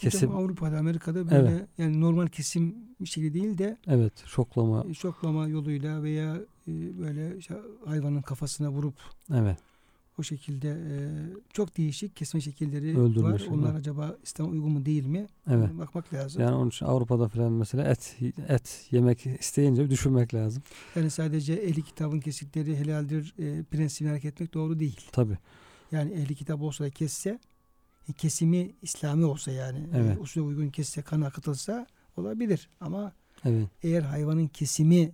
[0.00, 0.28] kesim.
[0.28, 1.68] Hocam Avrupa'da, Amerika'da böyle Evet.
[1.78, 4.84] yani normal kesim bir şekilde değil de Evet, şoklama.
[4.90, 6.34] e, şoklama yoluyla veya
[6.68, 7.54] e, böyle işte
[7.86, 8.94] hayvanın kafasına vurup
[9.34, 9.58] Evet.
[10.18, 10.96] O şekilde e,
[11.52, 13.38] çok değişik kesme şekilleri Öldürme var.
[13.38, 15.26] şey Onlar acaba İslam'a uygun mu değil mi?
[15.50, 15.70] Evet.
[15.70, 16.42] Ona Bakmak lazım.
[16.42, 18.16] Yani onun için Avrupa'da falan mesela et
[18.48, 20.62] et yemek isteyince düşünmek lazım.
[20.96, 25.00] Yani sadece ehli kitabın kesitleri helaldir e, prensibine hareket etmek doğru değil.
[25.12, 25.38] Tabii.
[25.92, 27.38] Yani ehli kitap olsa da kesse
[28.08, 30.16] e, kesimi İslami olsa yani Evet.
[30.16, 32.68] e, usule uygun kesse kan akıtılsa olabilir.
[32.80, 33.12] Ama
[33.44, 33.68] Evet.
[33.82, 35.12] eğer hayvanın kesimi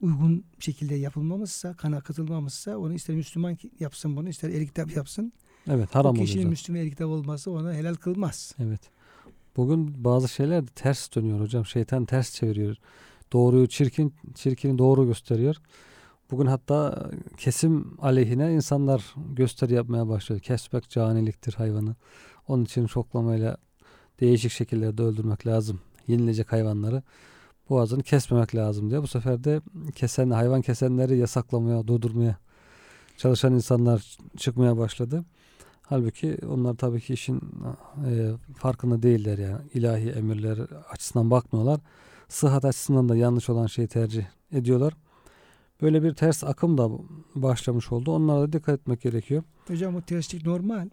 [0.00, 5.32] uygun şekilde yapılmamışsa, kan akıtılmamışsa onu ister Müslüman yapsın bunu ister ehli kitap yapsın.
[5.70, 6.24] Evet, haram o oluyor.
[6.26, 6.50] kişinin zaten.
[6.50, 8.54] Müslüman ehli kitap olması ona helal kılmaz.
[8.58, 8.80] Evet.
[9.56, 11.66] Bugün bazı şeyler de ters dönüyor hocam.
[11.66, 12.76] Şeytan ters çeviriyor.
[13.32, 15.56] Doğruyu çirkin, çirkini doğru gösteriyor.
[16.30, 20.40] Bugün hatta kesim aleyhine insanlar gösteri yapmaya başlıyor.
[20.40, 21.96] Kesmek caniliktir hayvanı.
[22.48, 23.56] Onun için şoklamayla
[24.20, 25.80] değişik şekillerde öldürmek lazım.
[26.06, 27.02] Yenilecek hayvanları
[27.70, 29.02] boğazını kesmemek lazım diye.
[29.02, 29.60] Bu sefer de
[29.94, 32.36] kesen hayvan kesenleri yasaklamaya, durdurmaya
[33.16, 35.24] çalışan insanlar çıkmaya başladı.
[35.82, 37.40] Halbuki onlar tabii ki işin
[38.06, 39.60] e, farkında değiller yani.
[39.74, 40.58] ilahi emirler
[40.90, 41.80] açısından bakmıyorlar.
[42.28, 44.96] Sıhhat açısından da yanlış olan şeyi tercih ediyorlar.
[45.82, 46.90] Böyle bir ters akım da
[47.34, 48.12] başlamış oldu.
[48.12, 49.42] Onlara da dikkat etmek gerekiyor.
[49.66, 50.88] Hocam o terslik normal.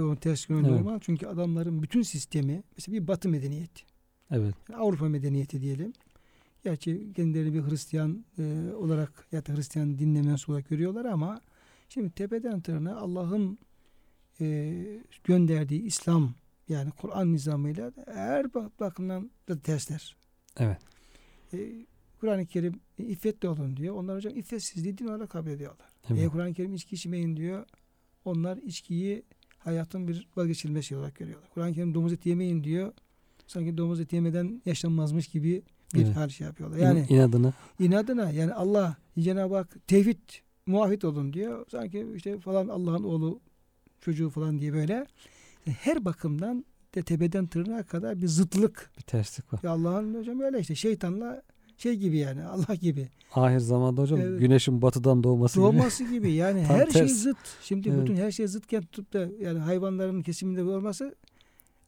[0.00, 0.70] O terslik Evet.
[0.70, 3.91] normal çünkü adamların bütün sistemi mesela bir batı medeniyeti.
[4.32, 5.92] Evet, Avrupa medeniyeti diyelim.
[6.64, 8.42] Gerçi kendilerini bir Hristiyan e,
[8.76, 11.40] olarak ya da Hristiyan dinine mensup olarak görüyorlar ama
[11.88, 13.58] şimdi tepeden tırnağa Allah'ın
[14.40, 14.74] e,
[15.24, 16.34] gönderdiği İslam
[16.68, 20.16] yani Kur'an nizamıyla her bak- bakımdan da tersler.
[20.58, 20.78] evet,
[21.52, 21.58] E,
[22.20, 23.94] Kur'an-ı Kerim e, iffetli olun diyor.
[23.96, 25.86] Onlar hocam iffetsizliği din olarak kabul ediyorlar.
[26.10, 27.66] evet, E, Kur'an-ı Kerim içki içmeyin diyor.
[28.24, 29.22] Onlar içkiyi
[29.58, 31.48] hayatın bir vazgeçilmesi olarak görüyorlar.
[31.54, 32.92] Kur'an-ı Kerim domuz eti yemeyin diyor.
[33.46, 35.62] Sanki domuz eti yemeden yaşanmazmış gibi
[35.94, 36.16] bir Evet.
[36.16, 36.76] hal şey yapıyorlar.
[36.78, 40.18] yani inadına inadına yani Allah Cenab-ı Hak tevhid
[40.66, 41.66] muafit olun diyor.
[41.70, 43.40] Sanki işte falan Allah'ın oğlu
[44.00, 44.92] çocuğu falan diye böyle
[45.66, 48.90] Yani her bakımdan de tepeden tırnağa kadar bir zıtlık.
[48.98, 49.60] bir terslik var.
[49.62, 51.42] Ya Allah'ın hocam öyle işte şeytanla
[51.76, 53.08] şey gibi yani Allah gibi.
[53.34, 54.40] Ahir zamanda hocam Evet.
[54.40, 55.64] güneşin batıdan doğması gibi.
[55.66, 57.12] Doğması gibi yani her şey ters.
[57.12, 57.36] zıt.
[57.62, 58.00] Şimdi Evet.
[58.02, 61.14] bütün her şey zıtken tutup da yani hayvanların kesiminde olması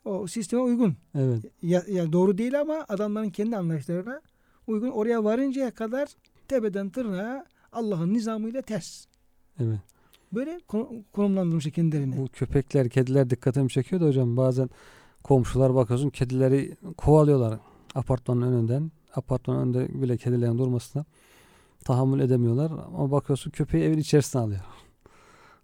[0.05, 0.95] o sisteme uygun.
[1.15, 4.21] Evet, Ya, yani doğru değil ama adamların kendi anlayışlarına
[4.67, 4.91] uygun.
[4.91, 6.09] Oraya varıncaya kadar
[6.49, 9.05] tepeden tırnağa Allah'ın nizamıyla ters.
[9.61, 9.79] evet.
[10.33, 12.17] Böyle kon- konumlandırmışlar kendilerini.
[12.19, 14.71] Bu köpekler, kediler dikkatimi çekiyor da hocam bazen
[15.23, 17.59] komşular bakıyorsun kedileri kovalıyorlar
[17.95, 18.91] apartmanın önünden.
[19.15, 21.05] Apartmanın önünde bile kedilerin durmasına
[21.85, 22.71] tahammül edemiyorlar.
[22.87, 24.61] Ama bakıyorsun köpeği evin içerisine alıyor.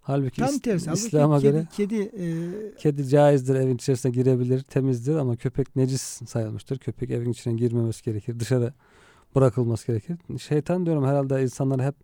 [0.01, 0.85] Halbuki Tam tersi.
[0.85, 6.01] Halbuki İslam'a kedi, göre kedi e, kedi caizdir, evin içerisine girebilir, temizdir ama köpek necis
[6.01, 6.77] sayılmıştır.
[6.79, 8.73] Köpek evin içine girmemesi gerekir, dışarı
[9.35, 10.17] bırakılması gerekir.
[10.39, 11.95] Şeytan diyorum herhalde insanlar hep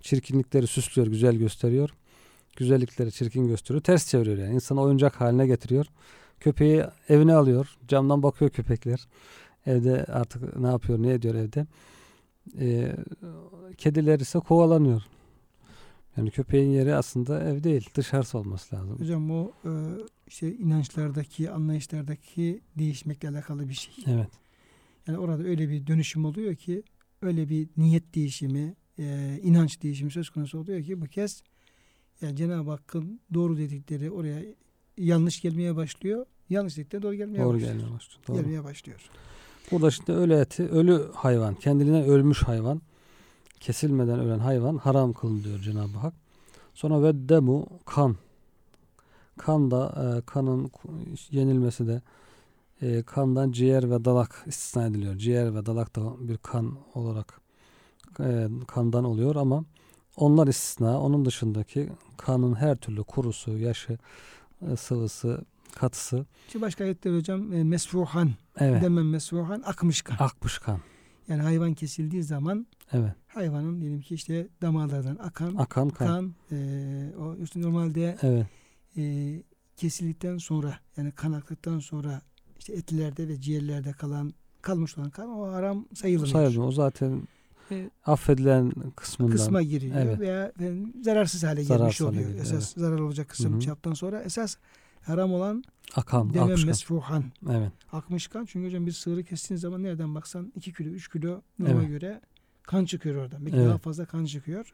[0.00, 1.90] çirkinlikleri süslüyor, güzel gösteriyor.
[2.56, 3.82] Güzellikleri çirkin gösteriyor.
[3.82, 4.54] Ters çeviriyor yani.
[4.54, 5.86] İnsanı oyuncak haline getiriyor.
[6.40, 7.76] Köpeği evine alıyor.
[7.88, 9.06] Camdan bakıyor köpekler.
[9.66, 11.66] Evde artık ne yapıyor, ne ediyor evde.
[12.58, 12.96] Ee,
[13.78, 15.02] kediler ise kovalanıyor.
[16.20, 18.98] Yani köpeğin yeri aslında ev değil, dışarısı olması lazım.
[18.98, 19.70] hocam o e,
[20.26, 23.94] işte inançlardaki, anlayışlardaki değişmekle alakalı bir şey.
[24.06, 24.28] Evet,
[25.06, 26.82] Yani orada öyle bir dönüşüm oluyor ki
[27.22, 31.42] öyle bir niyet değişimi, e, inanç değişimi söz konusu oluyor ki bu kez
[32.20, 34.42] yani Cenab-ı Hakk'ın doğru dedikleri oraya
[34.98, 36.26] yanlış gelmeye başlıyor.
[36.50, 37.72] Yanlış dedikleri doğru gelmeye doğru başlıyor.
[37.74, 38.20] gelmeye başlıyor.
[38.28, 38.36] Doğru.
[38.36, 39.00] Gelmeye başlıyor.
[39.70, 42.82] Burada şimdi ölü eti, ölü hayvan, kendiliğinden ölmüş hayvan,
[43.60, 46.14] kesilmeden ölen hayvan haram kılınıyor Cenab-ı Hak.
[46.74, 48.16] Sonra ve demu kan.
[49.38, 50.70] Kan da e, kanın
[51.30, 52.02] yenilmesi de
[52.82, 55.16] e, kandan ciğer ve dalak istisna ediliyor.
[55.16, 57.40] Ciğer ve dalak da bir kan olarak
[58.20, 59.64] e, kandan oluyor ama
[60.16, 61.00] onlar istisna.
[61.00, 63.98] Onun dışındaki kanın her türlü kurusu, yaşı,
[64.70, 65.44] e, sıvısı,
[65.74, 66.26] katısı.
[66.48, 68.82] Şimdi başka ayetler hocam e, mesfuhan Evet.
[68.82, 70.16] demem mesfuhan akmış kan.
[70.24, 70.78] Akmış kan.
[71.28, 73.12] Yani hayvan kesildiği zaman Evet.
[73.34, 76.06] Hayvanın diyelim ki işte damarlardan akan Akan kan.
[76.08, 76.56] kan e,
[77.18, 78.46] o işte normalde Evet.
[78.96, 79.42] e,
[79.76, 82.22] kesildikten sonra yani kan aktıktan sonra
[82.58, 86.32] işte etlerde ve ciğerlerde kalan kalmış olan kan o haram sayılmıyor.
[86.32, 86.64] Sayılmıyor.
[86.68, 87.22] O zaten
[87.72, 89.32] E, affedilen kısmından.
[89.36, 90.20] kısma giriyor Evet.
[90.20, 92.28] veya efendim, zararsız hale Zararsız gelmiş hale oluyor.
[92.28, 93.60] geliyor, Esas zarar olacak kısım Hı hı.
[93.60, 94.56] çaptan sonra esas
[95.02, 95.64] haram olan
[95.96, 97.24] akan, demem mesfuhan.
[97.50, 97.72] Evet.
[97.92, 98.44] Akmış kan.
[98.44, 101.88] Çünkü hocam bir sığırı kestiğiniz zaman nereden baksan 2 kilo 3 kilo norma Evet.
[101.88, 102.20] göre
[102.62, 103.46] kan çıkıyor oradan.
[103.46, 103.68] Belki Evet.
[103.68, 104.72] daha fazla kan çıkıyor.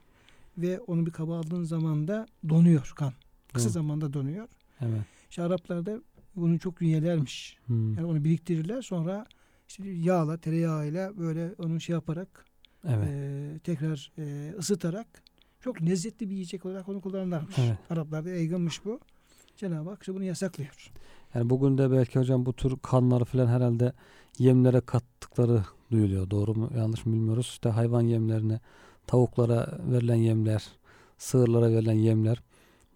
[0.59, 3.13] Ve onu bir kaba aldığın zaman da donuyor kan.
[3.53, 3.75] Kısa Evet.
[3.75, 4.49] zamanda donuyor.
[4.81, 5.01] Evet.
[5.31, 6.01] İşte Araplarda
[6.37, 7.59] bunu çok üyelermiş.
[7.67, 7.95] Hmm.
[7.95, 9.27] Yani onu biriktirirler sonra
[9.69, 12.45] işte yağla tereyağıyla böyle onu şey yaparak
[12.89, 13.09] Evet.
[13.09, 15.07] e, tekrar e, ısıtarak
[15.61, 17.59] çok lezzetli bir yiyecek olarak onu kullanırlarmış.
[17.59, 17.79] Evet.
[17.91, 19.01] Araplarda yaygınmış bu.
[19.57, 20.93] Cenab-ı Hak işte bunu yasaklıyor.
[21.35, 23.93] Yani bugün de belki hocam bu tür kanları falan herhalde
[24.39, 26.31] yemlere kattıkları duyuluyor.
[26.31, 27.47] Doğru mu yanlış mı bilmiyoruz.
[27.47, 28.61] İşte hayvan yemlerine,
[29.07, 30.69] tavuklara verilen yemler,
[31.19, 32.43] sığırlara verilen yemler.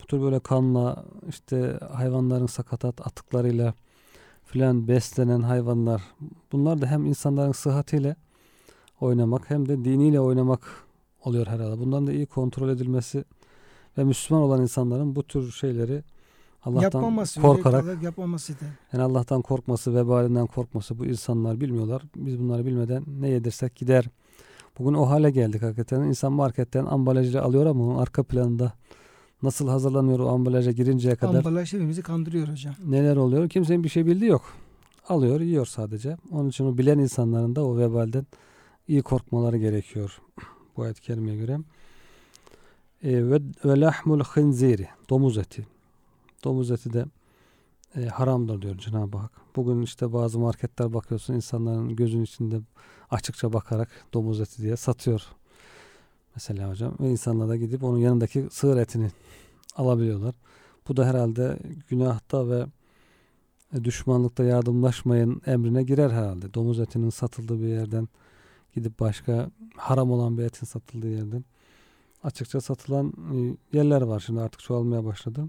[0.03, 3.75] Bu tür böyle kanla işte hayvanların sakatat atıklarıyla
[4.45, 6.03] filan beslenen hayvanlar.
[6.53, 8.17] Bunlar da hem insanların sıhhatiyle
[9.01, 10.61] oynamak hem de diniyle oynamak
[11.25, 11.79] oluyor herhalde.
[11.79, 13.25] Bunların da iyi kontrol edilmesi
[13.99, 16.03] ve Müslüman olan insanların bu tür şeyleri
[16.65, 18.65] Allah'tan yapmaması, korkarak yapmaması da.
[18.93, 22.03] yani Allah'tan korkması, vebalinden korkması bu insanlar bilmiyorlar.
[22.17, 24.05] Biz bunları bilmeden ne yedirsek gider.
[24.79, 26.01] Bugün o hale geldik hakikaten.
[26.01, 28.73] İnsan marketten ambalajı alıyor ama onun arka planında
[29.43, 32.75] nasıl hazırlanıyor o ambalaja girinceye kadar Ambalaj hepimizi kandırıyor hocam.
[32.87, 34.43] neler oluyor kimsenin bir şey bildiği yok.
[35.09, 36.17] Alıyor, yiyor sadece.
[36.31, 38.27] Onun için o bilen insanların da o vebalden
[38.89, 40.21] iyi korkmaları gerekiyor.
[40.77, 41.59] Bu ayet-i kerimeye göre.
[43.03, 44.89] E, ve, ve lahmul hınziri.
[45.11, 45.67] Domuz eti.
[46.45, 47.05] Domuz eti de
[47.97, 49.31] e, haramdır diyor Cenab-ı Hak.
[49.57, 52.61] Bugün işte bazı marketler bakıyorsun insanların gözünün içinde
[53.11, 55.23] açıkça bakarak domuz eti diye satıyor.
[56.35, 56.95] Mesela hocam.
[57.01, 59.11] Ve insanlar da gidip onun yanındaki sığır etini
[59.77, 60.35] alabiliyorlar.
[60.89, 62.67] Bu da herhalde günahta ve
[63.85, 66.55] düşmanlıkta yardımlaşmayın emrine girer herhalde.
[66.55, 68.09] Domuz etinin satıldığı bir yerden
[68.75, 71.45] gidip başka haram olan bir etin satıldığı yerden
[72.25, 74.21] açıkça satılan e, yerler var.
[74.21, 75.49] Şimdi artık çoğalmaya başladı.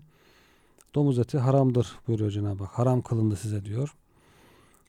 [0.96, 2.80] Domuz eti haramdır buyuruyor Cenab-ı Hak.
[2.80, 3.96] Haram kılındı size diyor.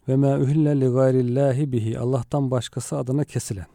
[0.08, 1.98] Ve ma uhille li gayrillahi bihi.
[1.98, 3.66] Allah'tan başkası adına kesilen.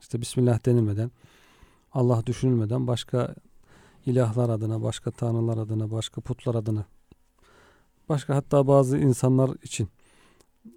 [0.00, 1.10] İşte Bismillah denilmeden,
[1.92, 3.34] Allah düşünülmeden başka
[4.06, 6.84] ilahlar adına, başka tanrılar adına, başka putlar adına,
[8.08, 9.88] başka hatta bazı insanlar için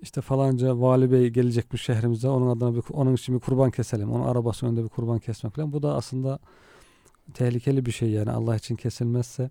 [0.01, 4.11] işte falanca vali bey gelecekmiş şehrimize onun adına bir, onun için bir kurban keselim.
[4.11, 5.73] Onun arabası önünde bir kurban kesmek falan.
[5.73, 6.39] Bu da aslında
[7.33, 9.49] tehlikeli bir şey yani Allah için kesilmezse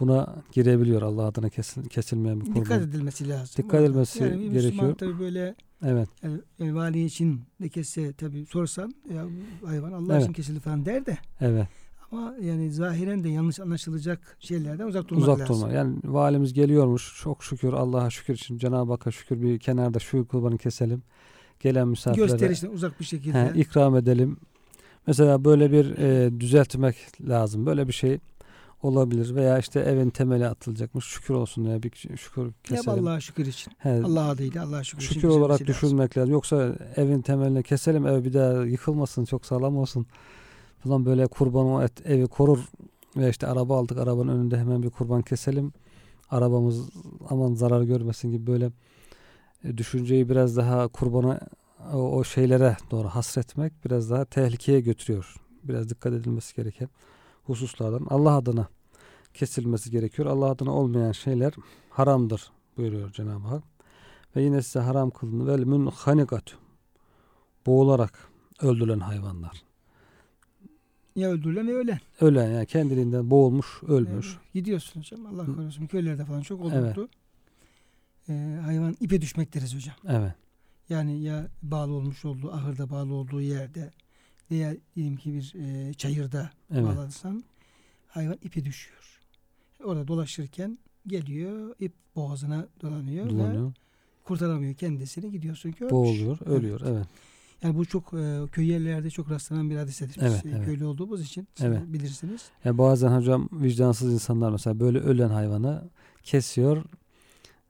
[0.00, 2.62] buna girebiliyor Allah adına kesil, kesilmeyen bir kurban.
[2.62, 3.64] Dikkat edilmesi lazım.
[3.64, 4.94] Dikkat edilmesi yani Müslüman gerekiyor.
[4.98, 5.54] tabii böyle
[5.84, 6.08] Evet.
[6.22, 9.26] yani, yani vali için de kesse tabii sorsan ya
[9.64, 10.22] hayvan Allah Evet.
[10.22, 11.68] için kesildi falan der de Evet.
[12.12, 15.56] ama yani zahiren de yanlış anlaşılacak şeylerden uzak durmak Uzak lazım.
[15.62, 15.72] durma.
[15.72, 17.20] Yani valimiz geliyormuş.
[17.22, 21.02] Çok şükür Allah'a şükür için Cenab-ı Hakk'a şükür bir kenarda şu kurbanı keselim.
[21.60, 23.54] Gelen misafirlere Gösterişten uzak bir şekilde.
[23.54, 24.36] he, ikram edelim.
[25.06, 26.96] Mesela böyle bir e, düzeltmek
[27.28, 27.66] lazım.
[27.66, 28.18] Böyle bir şey
[28.86, 31.04] olabilir veya işte evin temeli atılacakmış.
[31.04, 33.08] Şükür olsun ya bir şükür Yap keselim.
[33.08, 33.72] Allah'a şükür için.
[33.78, 35.14] He, Allah adıyla Allah'a şükür için.
[35.14, 35.74] şükür güzel bir olarak şey lazım.
[35.88, 36.32] düşünmek lazım.
[36.32, 40.06] Yoksa evin temeline keselim ev bir daha yıkılmasın çok sağlam olsun
[40.78, 42.58] falan böyle kurban o et, evi korur
[43.16, 45.72] ve işte araba aldık arabanın önünde hemen bir kurban keselim
[46.30, 46.90] arabamız
[47.28, 48.70] aman zarar görmesin gibi böyle
[49.64, 51.40] e, düşünceyi biraz daha kurbana
[51.94, 55.34] o şeylere doğru hasretmek biraz daha tehlikeye götürüyor.
[55.64, 56.88] Biraz dikkat edilmesi gereken
[57.44, 58.68] hususlardan Allah adına
[59.36, 60.28] kesilmesi gerekiyor.
[60.28, 61.52] Allah adına olmayan şeyler
[61.90, 63.62] haramdır buyuruyor Cenab-ı Hak.
[64.36, 65.46] Ve yine size haram kılındı.
[65.46, 66.56] Vel munhanikatü.
[67.66, 68.28] Boğularak
[68.62, 69.62] öldürülen hayvanlar.
[71.16, 71.98] Ya öldürülen ya ölen.
[72.20, 74.26] Ölen yani kendiliğinden boğulmuş, ölmüş.
[74.26, 76.98] Yani gidiyorsun hocam Allah korusun köylerde falan çok Evet.
[76.98, 77.08] olurdu.
[78.28, 79.96] Ee, hayvan ipe düşmek deriz hocam.
[80.08, 80.32] Evet.
[80.88, 83.92] Yani ya bağlı olmuş olduğu ahırda bağlı olduğu yerde
[84.50, 86.84] veya diyelim ki bir e, çayırda Evet.
[86.84, 87.44] bağlansan
[88.08, 89.15] hayvan ipe düşüyor.
[89.84, 93.72] Orada dolaşırken geliyor ip boğazına dolanıyor, ve Dolanıyor.
[94.24, 95.92] kurtaramıyor kendisini gidiyorsun ki ölmüş.
[95.92, 96.80] Boğuluyor, ölüyor.
[96.86, 97.06] Evet.
[97.62, 100.14] Yani bu çok e, köy yerlerde çok rastlanan bir hadisedir.
[100.16, 100.64] Biz, Evet, e, evet.
[100.64, 101.80] Köylü olduğumuz için Evet.
[101.86, 102.42] bilirsiniz.
[102.64, 105.88] Yani bazen hocam vicdansız insanlar mesela böyle ölen hayvanı
[106.22, 106.84] kesiyor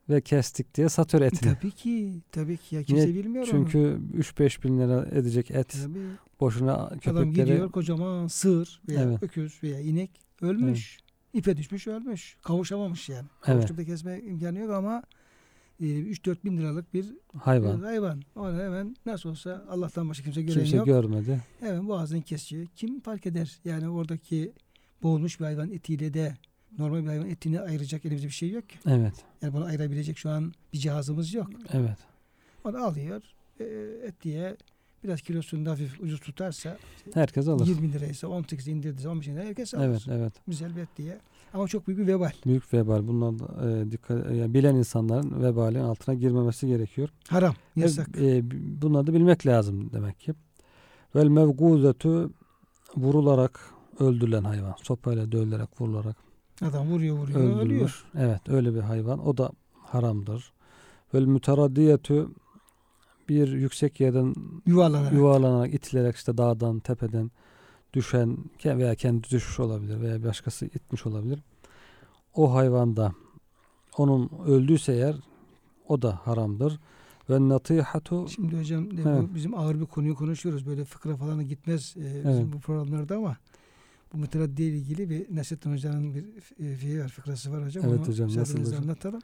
[0.08, 1.54] ve kestik diye satıyor etini.
[1.54, 2.20] Tabii ki.
[2.32, 2.76] Tabii ki.
[2.76, 3.50] Ya kimse bilmiyor onu.
[3.50, 5.98] Çünkü 3-5 bin lira edecek et Tabii.
[6.40, 9.22] boşuna Adam köpeklere gidiyor kocaman sığır veya Evet.
[9.22, 10.10] öküz veya inek
[10.42, 10.98] ölmüş.
[11.36, 12.36] İpe düşmüş ölmüş.
[12.42, 13.18] Kavuşamamış yani.
[13.36, 13.40] Evet.
[13.40, 15.02] Kavuştup da kesme imkanı yok ama
[15.80, 17.06] e, 3-4 bin liralık bir
[17.38, 17.78] hayvan.
[17.80, 18.22] bir hayvan.
[18.36, 20.86] Onu hemen nasıl olsa Allah'tan başka kimse gören Kimse yok.
[20.86, 21.40] görmedi.
[21.60, 22.66] Hemen boğazını kesiyor.
[22.76, 23.58] Kim fark eder?
[23.64, 24.52] Yani oradaki
[25.02, 26.36] boğulmuş bir hayvan etiyle de
[26.78, 28.78] normal bir hayvan etini ayıracak elimizde bir şey yok ki.
[28.86, 29.14] Evet.
[29.42, 31.50] Yani bunu ayırabilecek şu an bir cihazımız yok.
[31.72, 31.98] Evet.
[32.64, 33.22] Onu alıyor.
[33.60, 33.64] e,
[34.06, 34.56] et diye
[35.04, 36.78] biraz kilosunu da hafif ucuz tutarsa
[37.14, 37.66] Herkes alır.
[37.66, 39.84] 20 liraysa 18 indirdiyse 15 liraya herkes alır.
[39.84, 40.32] Evet, evet.
[40.48, 41.18] Güzel bir et diye.
[41.54, 42.30] Ama çok büyük bir vebal.
[42.46, 43.06] Büyük vebal.
[43.08, 47.08] Bunlar da, e, dikkat yani bilen insanların vebalin altına girmemesi gerekiyor.
[47.28, 47.54] Haram.
[47.76, 48.08] Yasak.
[48.18, 50.32] e, b- bunları da bilmek lazım demek ki.
[51.14, 52.30] Vel mevguzetu
[52.96, 53.60] vurularak
[53.98, 54.74] öldürülen hayvan.
[54.82, 56.16] Sopayla dövülerek vurularak
[56.62, 57.60] Adam vuruyor vuruyor ölüyor.
[57.60, 58.04] öldürülür.
[58.18, 59.26] Evet öyle bir hayvan.
[59.26, 59.50] O da
[59.82, 60.52] haramdır.
[61.14, 62.28] Vel müteraddiyetü
[63.28, 64.34] bir yüksek yerden
[64.66, 65.12] Yuvarlanarak.
[65.12, 67.30] yuvarlanarak itilerek işte dağdan tepeden
[67.94, 71.38] düşen veya kendi düşmüş olabilir veya başkası itmiş olabilir.
[72.34, 73.12] O hayvanda
[73.98, 75.16] onun öldüyse eğer
[75.88, 76.78] o da haramdır.
[77.30, 79.06] Ve natihatu Şimdi hocam Evet.
[79.22, 80.66] bu bizim ağır bir konuyu konuşuyoruz.
[80.66, 82.52] Böyle fıkra falan gitmez e, bizim Evet.
[82.52, 83.36] bu programlarda ama
[84.12, 86.24] bu müteraddi ile ilgili bir Nasrettin Hoca'nın bir
[86.66, 87.84] e, fiyi var, fıkrası var hocam.
[87.88, 88.82] Evet Onu hocam, nasıl hocam?
[88.82, 89.20] anlatalım.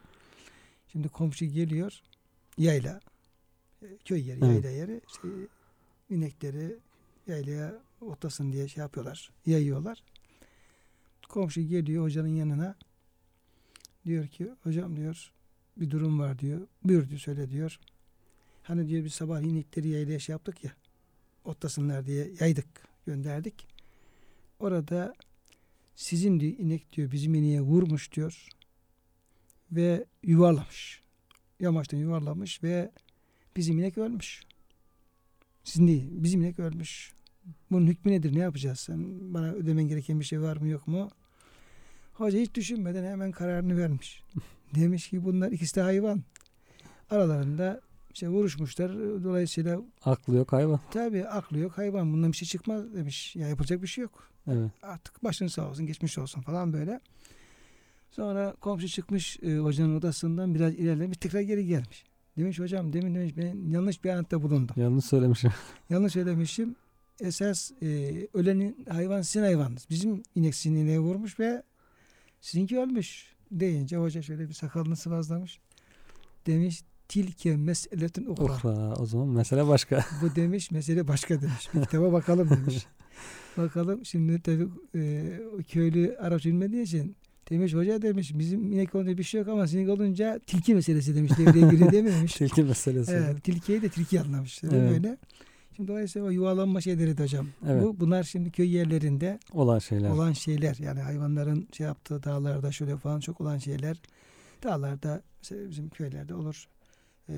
[0.93, 2.01] Şimdi komşu geliyor
[2.59, 3.01] yayla
[4.05, 4.55] köy yeri Evet.
[4.55, 5.29] yayla yeri işte,
[6.11, 6.77] inekleri
[7.27, 10.03] yaylaya otlasın diye şey yapıyorlar yayıyorlar.
[11.29, 12.75] Komşu geliyor hocanın yanına
[14.05, 15.33] diyor ki hocam diyor
[15.77, 16.66] bir durum var diyor.
[16.85, 17.79] Buyur diyor söyle diyor.
[18.62, 20.73] Hani diyor biz sabah inekleri yaylaya şey yaptık ya
[21.45, 22.66] otlasınlar diye yaydık
[23.07, 23.66] gönderdik.
[24.61, 25.14] Orada
[25.97, 28.49] sizin diyor inek diyor bizim ineğe vurmuş diyor
[29.73, 31.03] ve yuvarlamış.
[31.61, 32.90] Yamaçtan yuvarlamış ve
[33.57, 34.43] bizim inek ölmüş.
[35.65, 37.12] Sizin değil, bizim inek ölmüş.
[37.71, 38.35] Bunun hükmü nedir?
[38.35, 38.81] Ne yapacağız?
[38.81, 41.11] Sen bana ödemen gereken bir şey var mı yok mu?
[42.15, 44.23] Hoca hiç düşünmeden hemen kararını vermiş.
[44.75, 46.23] Demiş ki bunlar ikisi de hayvan.
[47.11, 47.81] Aralarında
[48.15, 48.93] işte vuruşmuşlar.
[49.25, 50.81] Dolayısıyla aklı yok hayvan.
[50.91, 52.12] tabii aklı yok hayvan.
[52.12, 53.37] Bundan bir şey çıkmaz demiş.
[53.37, 54.71] Ya yapılacak bir şey yok Evet.
[54.83, 57.01] artık başın sağ olsun geçmiş olsun falan böyle.
[58.11, 62.05] Sonra komşu çıkmış e, hocanın odasından biraz ilerlemiş tekrar geri gelmiş.
[62.37, 64.77] Demiş hocam demin demiş ben yanlış bir anıtta bulundum.
[64.79, 65.53] Yanlış söylemişim.
[65.90, 66.77] yanlış söylemişim.
[67.21, 67.87] Esas e,
[68.35, 69.87] ölenin hayvan sizin hayvanınız.
[69.90, 71.62] Bizim inek sizin ineğe vurmuş ve
[72.40, 75.61] sizinki ölmüş deyince hoca şöyle bir sakalını sıvazlamış.
[76.47, 78.45] Demiş tilke meseletin ukra.
[78.45, 80.05] Uhra, o zaman mesele başka.
[80.23, 81.68] Bu demiş mesele başka demiş.
[81.75, 82.87] Bir kitaba bakalım demiş.
[83.57, 85.33] bakalım şimdi tabii e,
[85.68, 87.16] köylü Arapça bilmediği için
[87.51, 91.33] demiş hoca demiş bizim inek olunca bir şey yok ama sinek olunca tilki meselesi demiş
[91.39, 92.33] devreye giriyor dememiş.
[92.39, 93.13] Tilki meselesi.
[93.13, 94.65] evet, tilkiyi de tilki anlamış.
[94.65, 94.73] Evet.
[94.73, 95.19] Böyle.
[95.77, 97.49] Şimdi dolayısıyla o yuvalanma şeyleri de hocam.
[97.67, 97.83] Evet.
[97.83, 100.11] Bu, bunlar şimdi köy yerlerinde Olan şeyler.
[100.11, 100.77] olan şeyler.
[100.77, 103.97] Yani hayvanların şey yaptığı dağlarda şöyle falan çok olan şeyler.
[104.63, 106.69] Dağlarda mesela bizim köylerde olur.
[107.29, 107.35] Ee,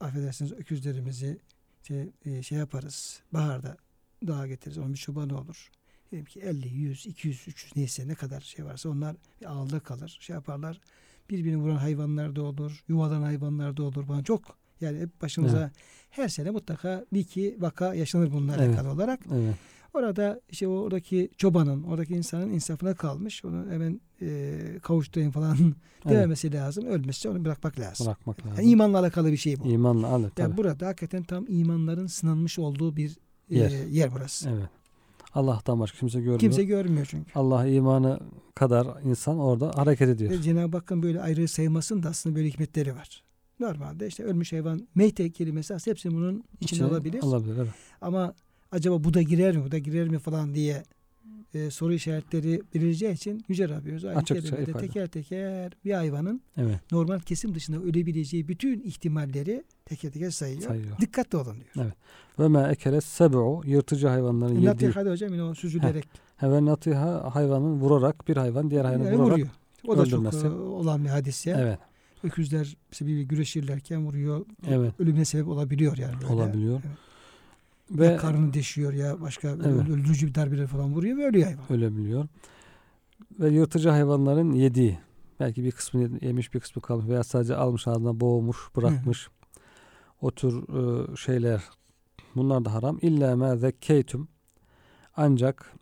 [0.00, 1.38] affedersiniz öküzlerimizi
[1.88, 3.20] şey, e, şey yaparız.
[3.32, 3.76] Baharda
[4.26, 4.78] dağa getiririz.
[4.78, 5.70] Onun bir çobanı olur.
[6.12, 10.18] Diyelim ki 50, 100, 200, 300 neyse ne kadar şey varsa onlar ağılda kalır.
[10.20, 10.80] Şey yaparlar.
[11.30, 12.84] Birbirini vuran hayvanlar da olur.
[12.88, 14.08] Yuvadan hayvanlar da olur.
[14.08, 15.72] Bana çok yani hep başımıza Evet.
[16.10, 18.68] her sene mutlaka bir iki vaka yaşanır bununla Evet.
[18.68, 19.20] alakalı olarak.
[19.34, 19.54] Evet.
[19.94, 23.44] Orada işte oradaki çobanın, oradaki insanın insafına kalmış.
[23.44, 25.56] Onu hemen e, kavuşturayım falan
[26.06, 26.14] evet.
[26.14, 26.86] dememesi lazım.
[26.86, 28.06] Ölmezse onu bırakmak lazım.
[28.06, 28.58] Bırakmak lazım.
[28.58, 29.66] Yani imanla alakalı bir şey bu.
[29.66, 33.18] İmanla alır Yani burada hakikaten tam imanların sınanmış olduğu bir
[33.50, 33.86] e, Yer.
[33.86, 34.50] yer, burası.
[34.50, 34.81] Evet.
[35.34, 36.38] Allah'tan başka kimse görmüyor.
[36.40, 37.30] Kimse görmüyor çünkü.
[37.34, 38.20] Allah imanı
[38.54, 40.30] kadar insan orada hareket ediyor.
[40.30, 43.22] Ve Cenab-ı Hakk'ın böyle ayrı saymasının da aslında böyle hikmetleri var.
[43.60, 47.22] Normalde işte ölmüş hayvan meyte kelimesi aslında hepsi bunun içine İçine alabilir.
[47.22, 47.74] Alabilir evet.
[48.00, 48.34] Ama
[48.72, 50.82] acaba bu da girer mi, bu da girer mi falan diye
[51.54, 54.72] e, soru işaretleri belirleyeceği için Yüce Rabbimiz ifade.
[54.72, 56.92] teker teker bir hayvanın Evet.
[56.92, 60.62] normal kesim dışında ölebileceği bütün ihtimalleri teker teker sayıyor.
[60.62, 60.98] Sayıyor.
[61.00, 61.86] Dikkatli olun diyor.
[62.38, 64.66] Ve ma ekele seb'u yırtıcı hayvanların yediği.
[64.66, 66.04] Natiha'da hocam yine o süzülerek
[66.36, 69.48] He, Ve natiha hayvanın vurarak bir hayvan diğer hayvanı yani vurarak vuruyor.
[69.86, 70.46] O da çok öldürmesi.
[70.46, 71.60] e, olan bir hadis ya.
[71.60, 71.78] evet
[72.24, 74.46] Öküzler işte bir güreşirlerken vuruyor.
[74.68, 75.00] Evet.
[75.00, 76.14] Ölümüne sebep olabiliyor yani.
[76.22, 76.32] Böyle.
[76.32, 76.80] olabiliyor.
[76.86, 76.96] Evet.
[77.92, 79.88] Ve Ya karnını deşiyor ya başka Evet.
[79.88, 81.72] öldürücü bir darbeler falan vuruyor ve ölüyor hayvan.
[81.72, 82.28] ölebiliyor.
[83.40, 84.98] Ve yırtıcı hayvanların yediği
[85.40, 89.28] belki bir kısmını yemiş bir kısmı kalmış veya sadece almış ağzına boğmuş bırakmış.
[90.20, 91.62] O tür e, şeyler
[92.36, 92.98] bunlar da haram.
[93.02, 94.28] İlla me zekkeytüm
[95.16, 95.72] ancak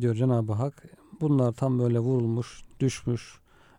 [0.00, 0.82] diyor Cenab-ı Hak
[1.20, 3.38] bunlar tam böyle vurulmuş, düşmüş,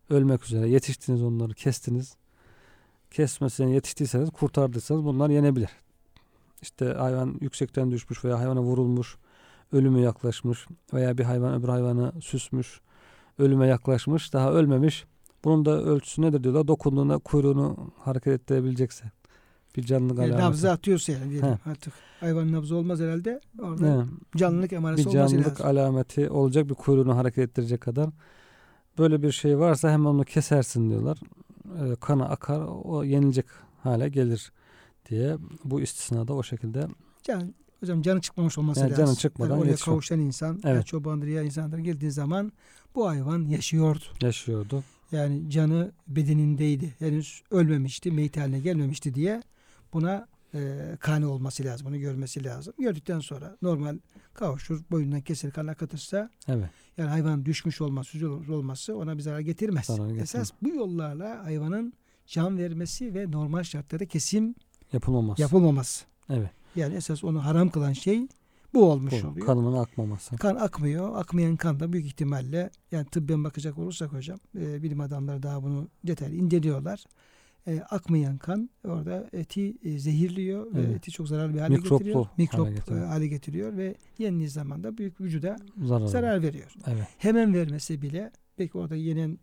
[0.10, 2.16] ölmek üzere yetiştiniz onları kestiniz.
[3.12, 5.70] Kesmesine yetiştiyseniz kurtardıysanız bunlar yenebilir.
[6.66, 9.18] İşte hayvan yüksekten düşmüş veya hayvana vurulmuş,
[9.72, 12.82] ölüme yaklaşmış veya bir hayvan öbür hayvanı süsmüş,
[13.39, 15.05] ölüme yaklaşmış, daha ölmemiş.
[15.43, 16.68] Bunun da ölçüsü nedir diyorlar?
[16.68, 19.05] Dokunduğunda kuyruğunu hareket ettirebilecekse.
[19.78, 20.41] Bir canlılık alameti.
[20.41, 21.70] nabzı atıyorsa yani diyelim He.
[21.70, 21.93] artık.
[22.20, 23.41] Hayvan nabzı olmaz herhalde.
[23.61, 24.05] Orada Evet.
[24.38, 25.78] canlılık emaresi bir olması canlılık lazım.
[25.78, 28.09] alameti olacak bir kuyruğunu hareket ettirecek kadar.
[28.97, 31.18] Böyle bir şey varsa hemen onu kesersin diyorlar.
[31.66, 33.45] Ee, kana akar o yenilecek
[33.84, 34.51] hale gelir
[35.10, 36.88] diye bu istisnada o şekilde
[37.24, 39.06] Can, hocam canı çıkmamış olması Yani lazım.
[39.06, 40.88] canı çıkmadan yani oraya kavuşan insan, ya Evet.
[40.88, 42.51] çobandır ya insandır girdiği zaman
[42.95, 44.03] bu hayvan yaşıyordu.
[44.22, 44.84] yaşıyordu.
[45.12, 46.95] Yani canı bedenindeydi.
[46.99, 49.41] Henüz ölmemişti, meyit haline gelmemişti diye
[49.93, 51.88] buna e, kani olması lazım.
[51.88, 52.74] Bunu görmesi lazım.
[52.80, 53.97] Gördükten sonra normal
[54.34, 56.70] kavuşur, boyundan keser, kan akıtırsa Evet.
[56.97, 59.86] yani hayvan düşmüş olması, süzülmüş olması ona bir zarar getirmez.
[59.86, 60.36] Zarar getirmez.
[60.36, 61.93] Esas bu yollarla hayvanın
[62.28, 64.56] can vermesi ve normal şartlarda kesim
[64.96, 65.41] Yapılmaması.
[65.41, 66.06] yapılmaması.
[66.30, 66.50] evet.
[66.76, 68.28] Yani esas onu haram kılan şey
[68.74, 69.46] bu olmuş Bu, oluyor.
[69.46, 70.36] kanının akmaması.
[70.36, 71.16] Kan akmıyor.
[71.20, 75.88] Akmayan kan da büyük ihtimalle yani tıbben bakacak olursak hocam e, bilim adamları daha bunu
[76.08, 77.04] detaylı inceliyorlar.
[77.68, 80.96] E, akmayan kan orada eti e, zehirliyor ve Evet.
[80.96, 82.26] eti çok zararlı bir hale Mikroplu getiriyor.
[82.26, 83.02] hale Mikrop getiriyor.
[83.06, 86.08] e, hale getiriyor ve yendiği zaman da büyük vücuda Zarar.
[86.08, 86.74] zarar veriyor.
[86.88, 87.08] Evet.
[87.18, 89.39] Hemen vermesi bile belki orada yenen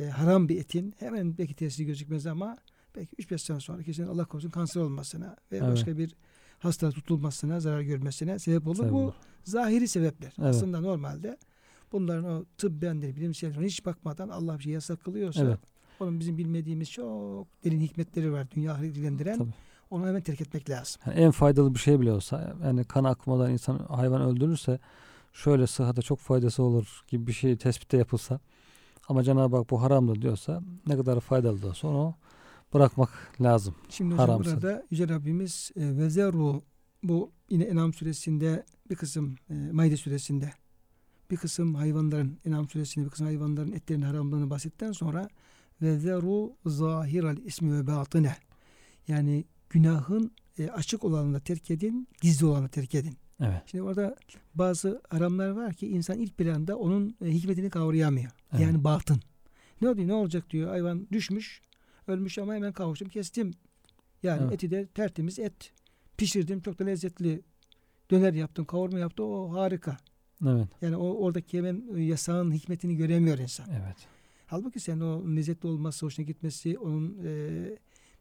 [0.00, 2.56] e, haram bir etin hemen belki tesiri gözükmez ama
[2.96, 5.68] belki 3-5 sene sonra kişinin Allah korusun kanser olmasına ve Evet.
[5.72, 6.14] başka bir
[6.58, 8.76] hasta tutulmasına, zarar görmesine sebep olur.
[8.76, 9.12] Sebep Bu olur.
[9.44, 10.32] zahiri sebepler.
[10.38, 10.48] Evet.
[10.54, 11.38] Aslında normalde
[11.92, 15.58] bunların o tıbbendir, bilimseldir hiç bakmadan Allah bir şey yasak kılıyorsa Evet.
[16.00, 18.46] onun bizim bilmediğimiz çok derin hikmetleri var.
[18.50, 19.38] Dünya ilgilendiren.
[19.38, 19.54] Tabii.
[19.90, 21.02] Onu hemen terk etmek lazım.
[21.06, 24.78] Yani en faydalı bir şey bile olsa yani kan akmadan insan hayvan öldürürse
[25.32, 28.40] şöyle sıhhate çok faydası olur gibi bir şey tespitte yapılsa
[29.08, 32.14] ama Cenab-ı Hak bu haramdır diyorsa ne kadar faydalı da olsa onu
[32.74, 33.10] bırakmak
[33.40, 33.74] lazım.
[33.88, 34.50] Şimdi hocam Haramsa.
[34.50, 36.62] burada Yüce Rabbimiz e, ve zerru
[37.02, 40.52] bu yine Enam suresinde bir kısım e, Maide suresinde
[41.30, 45.28] bir kısım hayvanların Enam suresinde bir kısım hayvanların etlerinin haramlığını bahsettikten sonra
[45.82, 48.36] ve zeru zahiral ismi ve batine
[49.08, 53.16] yani günahın e, açık olanını terk edin, gizli olanı terk edin.
[53.40, 53.62] Evet.
[53.66, 54.16] Şimdi orada
[54.54, 58.30] bazı haramlar var ki insan ilk planda onun e, hikmetini kavrayamıyor.
[58.52, 58.62] Evet.
[58.62, 59.20] Yani batın.
[59.80, 60.08] Ne oluyor?
[60.08, 60.68] Ne olacak diyor.
[60.68, 61.62] Hayvan düşmüş,
[62.06, 63.54] ölmüş ama hemen kavuştum, kestim.
[64.22, 64.52] Yani Evet.
[64.52, 65.72] eti de tertemiz et.
[66.16, 67.40] Pişirdim, çok da lezzetli.
[68.10, 69.26] Döner yaptım, kavurma yaptım.
[69.26, 69.96] O harika.
[70.46, 70.68] Evet.
[70.82, 73.66] Yani o oradaki hemen e, yasağın hikmetini göremiyor insan.
[73.70, 73.96] Evet.
[74.46, 77.60] Halbuki sen o lezzetli olması, hoşuna gitmesi, onun e,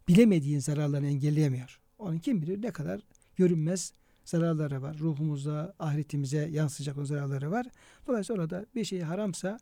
[0.07, 1.79] bilemediğin zararlarını engelleyemiyor.
[1.99, 3.01] Onun kim bilir ne kadar
[3.35, 3.93] görünmez
[4.25, 4.97] zararları var.
[4.99, 7.65] Ruhumuza, ahiretimize yansıyacak o zararları var.
[8.07, 9.59] Dolayısıyla orada bir şey haramsa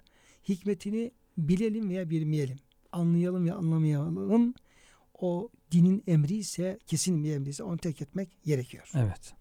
[0.49, 2.57] hikmetini bilelim veya bilmeyelim.
[2.91, 4.53] Anlayalım ya anlamayalım.
[5.21, 8.91] O dinin emri ise, kesin bir emri ise onu terk etmek gerekiyor.
[8.95, 9.33] Evet.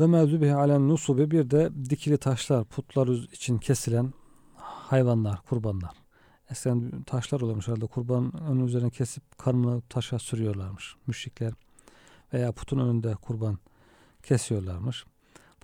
[0.00, 4.12] Ve mevzubihi alen nusubi bir de dikili taşlar, putlar için kesilen
[4.56, 5.90] hayvanlar, kurbanlar.
[6.50, 7.86] Eskiden taşlar oluyormuş herhalde.
[7.86, 11.52] Kurban önü üzerine kesip karnını taşa sürüyorlarmış müşrikler.
[12.32, 13.58] Veya putun önünde kurban
[14.22, 15.04] kesiyorlarmış.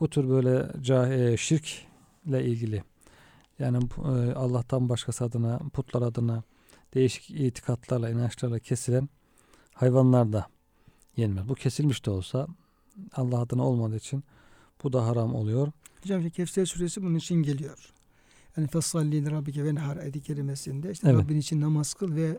[0.00, 2.84] Bu tür böyle şirkle ilgili
[3.58, 6.42] yani e, Allah'tan başkası adına, putlar adına
[6.94, 9.08] değişik itikatlarla, inançlarla kesilen
[9.74, 10.46] hayvanlar da
[11.16, 11.48] yenmez.
[11.48, 12.46] Bu kesilmiş de olsa
[13.12, 14.24] Allah adına olmadığı için
[14.82, 15.72] bu da haram oluyor.
[16.02, 17.92] Hocam işte Kevser suresi bunun için geliyor.
[18.56, 21.24] Yani fesalli rabbike ve nehar ayeti kerimesinde işte Evet.
[21.24, 22.38] Rabbin için namaz kıl ve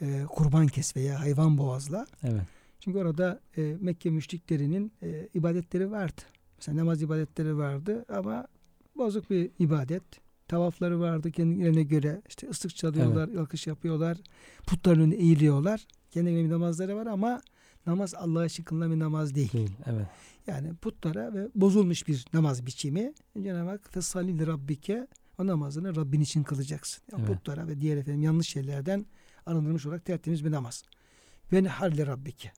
[0.00, 2.06] e, kurban kes veya hayvan boğazla.
[2.22, 2.42] Evet.
[2.80, 6.22] Çünkü orada e, Mekke müşriklerinin e, ibadetleri vardı.
[6.58, 8.46] Mesela namaz ibadetleri vardı ama
[8.96, 10.02] bozuk bir ibadet.
[10.52, 12.22] Tavafları vardı kendilerine göre.
[12.28, 14.18] işte ıslık çalıyorlar, alkış yapıyorlar.
[14.66, 15.86] Putların önünde eğiliyorlar.
[16.10, 17.40] Kendilerine bir namazları var ama
[17.86, 19.52] namaz Allah'a kılınan bir namaz değil.
[19.52, 19.70] Değil.
[19.86, 20.06] Evet.
[20.46, 23.12] Yani putlara ve bozulmuş bir namaz biçimi.
[23.42, 25.06] Cenab-ı Hak fesalli rabbike
[25.38, 27.04] o namazını Rabbin için kılacaksın.
[27.12, 27.36] Yani Evet.
[27.36, 29.06] Putlara ve diğer efendim yanlış şeylerden
[29.46, 30.84] arındırmış olarak tertemiz bir namaz.
[31.52, 32.52] Ve neharli rabbike.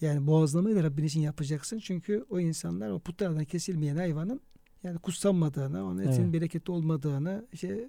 [0.00, 1.78] Yani boğazlamayı da Rabbin için yapacaksın.
[1.78, 4.40] Çünkü o insanlar o putlardan kesilmeyen hayvanın
[4.82, 6.32] yani kutsanmadığını, onun etin Evet.
[6.32, 7.88] bereketli olmadığını işte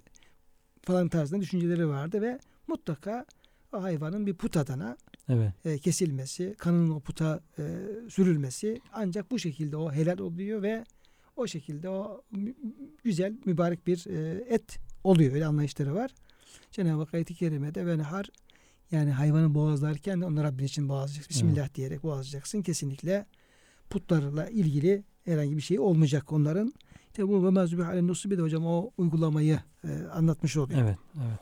[0.82, 3.26] falan tarzında düşünceleri vardı ve mutlaka
[3.72, 4.96] o hayvanın bir put adına
[5.28, 5.52] Evet.
[5.64, 7.62] e, kesilmesi, kanının o puta e,
[8.10, 10.84] sürülmesi ancak bu şekilde o helal oluyor ve
[11.36, 12.22] o şekilde o
[13.04, 15.32] güzel mübarek bir e, et oluyor.
[15.34, 16.10] Öyle anlayışları var.
[16.70, 18.30] Cenab-ı Hak ayet-i kerimede ve nehar
[18.90, 21.30] yani hayvanı boğazlarken de onu Rabbin için boğazlayacaksın.
[21.30, 22.62] Bismillah diyerek boğazlayacaksın.
[22.62, 23.26] Kesinlikle
[23.92, 26.72] putlarla ilgili herhangi bir şey olmayacak onların.
[27.10, 30.80] İşte bu ve mezbi alen nusubi de hocam o uygulamayı e, anlatmış oluyor.
[30.80, 30.98] Evet.
[31.16, 31.38] Evet.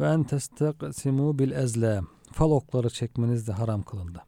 [0.00, 2.06] Ve en testaqsimu bil ezlam.
[2.32, 4.22] Fal okları çekmeniz de haram kılındı.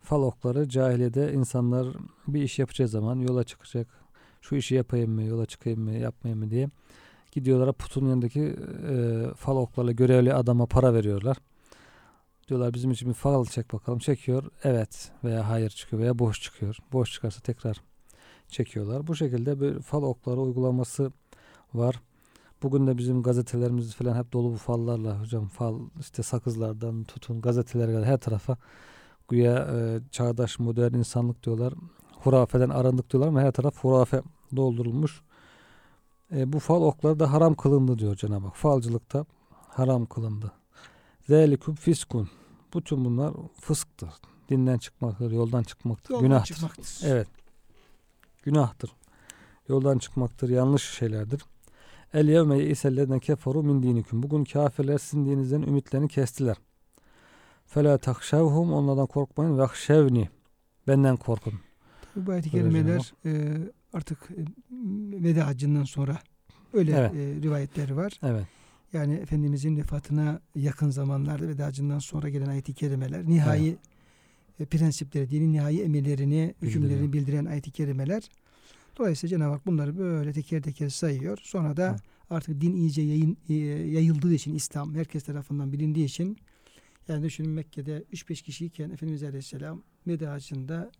[0.00, 1.88] Fal okları cahiliyede insanlar
[2.28, 3.88] bir iş yapacağı zaman yola çıkacak.
[4.40, 6.68] Şu işi yapayım mı, yola çıkayım mı, yapmayayım mı diye
[7.32, 8.56] gidiyorlar putun yanındaki
[8.88, 11.36] e, fal oklarla görevli adama para veriyorlar.
[12.48, 13.98] Diyorlar bizim için bir fal çek bakalım.
[13.98, 14.44] Çekiyor.
[14.64, 16.76] Evet veya hayır çıkıyor veya boş çıkıyor.
[16.92, 17.82] Boş çıkarsa tekrar
[18.48, 19.06] çekiyorlar.
[19.06, 21.12] Bu şekilde bir fal okları uygulaması
[21.74, 22.00] var.
[22.62, 25.48] Bugün de bizim gazetelerimiz falan hep dolu bu fallarla hocam.
[25.48, 28.56] Fal işte sakızlardan tutun gazetelere kadar her tarafa
[29.28, 31.74] güya e, çağdaş modern insanlık diyorlar.
[32.12, 34.22] Hurafeden arındık diyorlar ama her taraf hurafe
[34.56, 35.22] doldurulmuş.
[36.32, 38.56] E, bu fal okları da haram kılındı diyor Cenab-ı Hak.
[38.56, 39.24] Falcılıkta
[39.68, 40.52] haram kılındı.
[41.28, 42.28] Zelikum fiskun.
[42.74, 44.10] Bütün bunlar fısktır.
[44.48, 46.54] Dinden çıkmaktır, yoldan çıkmaktır, Yoldan günahtır.
[46.54, 47.00] çıkmaktır.
[47.04, 47.28] Evet.
[48.42, 48.90] Günahtır.
[49.68, 51.42] Yoldan çıkmaktır, yanlış şeylerdir.
[52.14, 54.22] El yevme ye'isellezine keferu min dinikum.
[54.22, 56.56] Bugün kafirler sizin dininizden ümitlerini kestiler.
[57.66, 60.28] Fela takşavhum onlardan korkmayın ve.
[60.88, 61.54] Benden korkun.
[62.16, 63.56] Bu ayet-i kerimeler e,
[63.92, 64.40] artık e,
[65.24, 66.18] veda haccından sonra
[66.72, 67.14] öyle Evet.
[67.14, 68.12] e, rivayetleri var.
[68.22, 68.46] Evet.
[68.92, 73.76] Yani Efendimizin vefatına yakın zamanlarda veda haccından sonra gelen ayet-i kerimeler nihai
[74.60, 78.22] e, prensipleri, dinin nihai emirlerini, hükümlerini bildiren ayet-i kerimeler.
[78.98, 81.38] Dolayısıyla Cenab-ı Hak bunları böyle teker teker sayıyor.
[81.42, 82.00] Sonra da Evet.
[82.30, 86.38] artık din iyice yayın, e, yayıldığı için İslam herkes tarafından bilindiği için
[87.08, 90.90] yani düşünün Mekke'de 3-5 kişiyken Efendimiz Aleyhisselam veda hacında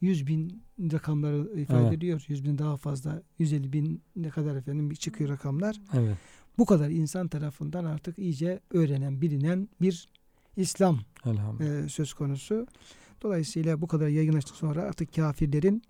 [0.00, 1.92] 100 bin rakamları ifade Evet.
[1.92, 2.24] ediyor.
[2.28, 5.80] 100 bin daha fazla 150 bin ne kadar efendim çıkıyor rakamlar.
[5.94, 6.16] Evet.
[6.58, 10.08] Bu kadar insan tarafından artık iyice öğrenen, bilinen bir
[10.56, 11.00] İslam
[11.60, 12.66] e, söz konusu.
[13.22, 15.82] Dolayısıyla bu kadar yaygınlaştıktan sonra artık kafirlerin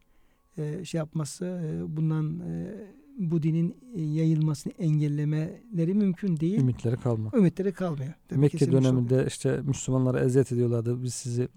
[0.59, 2.75] e, şey yapması, e, bundan e,
[3.19, 6.61] bu dinin e, yayılmasını engellemeleri mümkün değil.
[6.61, 7.35] Ümitleri kalmak.
[7.35, 8.12] Ümitleri kalmıyor.
[8.29, 8.93] Tabii Mekke kesilmiş oluyor.
[8.93, 11.03] döneminde işte Müslümanlara eziyet ediyorlardı.
[11.03, 11.49] Biz sizi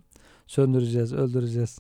[0.48, 1.80] söndüreceğiz, öldüreceğiz.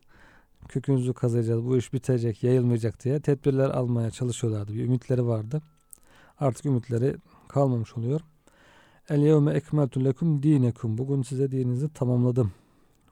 [0.67, 1.65] Kökünüzü kazıyacağız.
[1.65, 4.73] Bu iş bitecek, yayılmayacak diye tedbirler almaya çalışıyorlardı.
[4.73, 5.61] Bir ümitleri vardı.
[6.39, 7.15] Artık ümitleri
[7.47, 8.21] kalmamış oluyor.
[9.09, 10.97] El yevme ekmeltu lekum dinekum.
[10.97, 12.51] Bugün size dininizi tamamladım.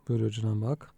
[0.10, 0.92] Buyuruyor Cenab-ı Hak.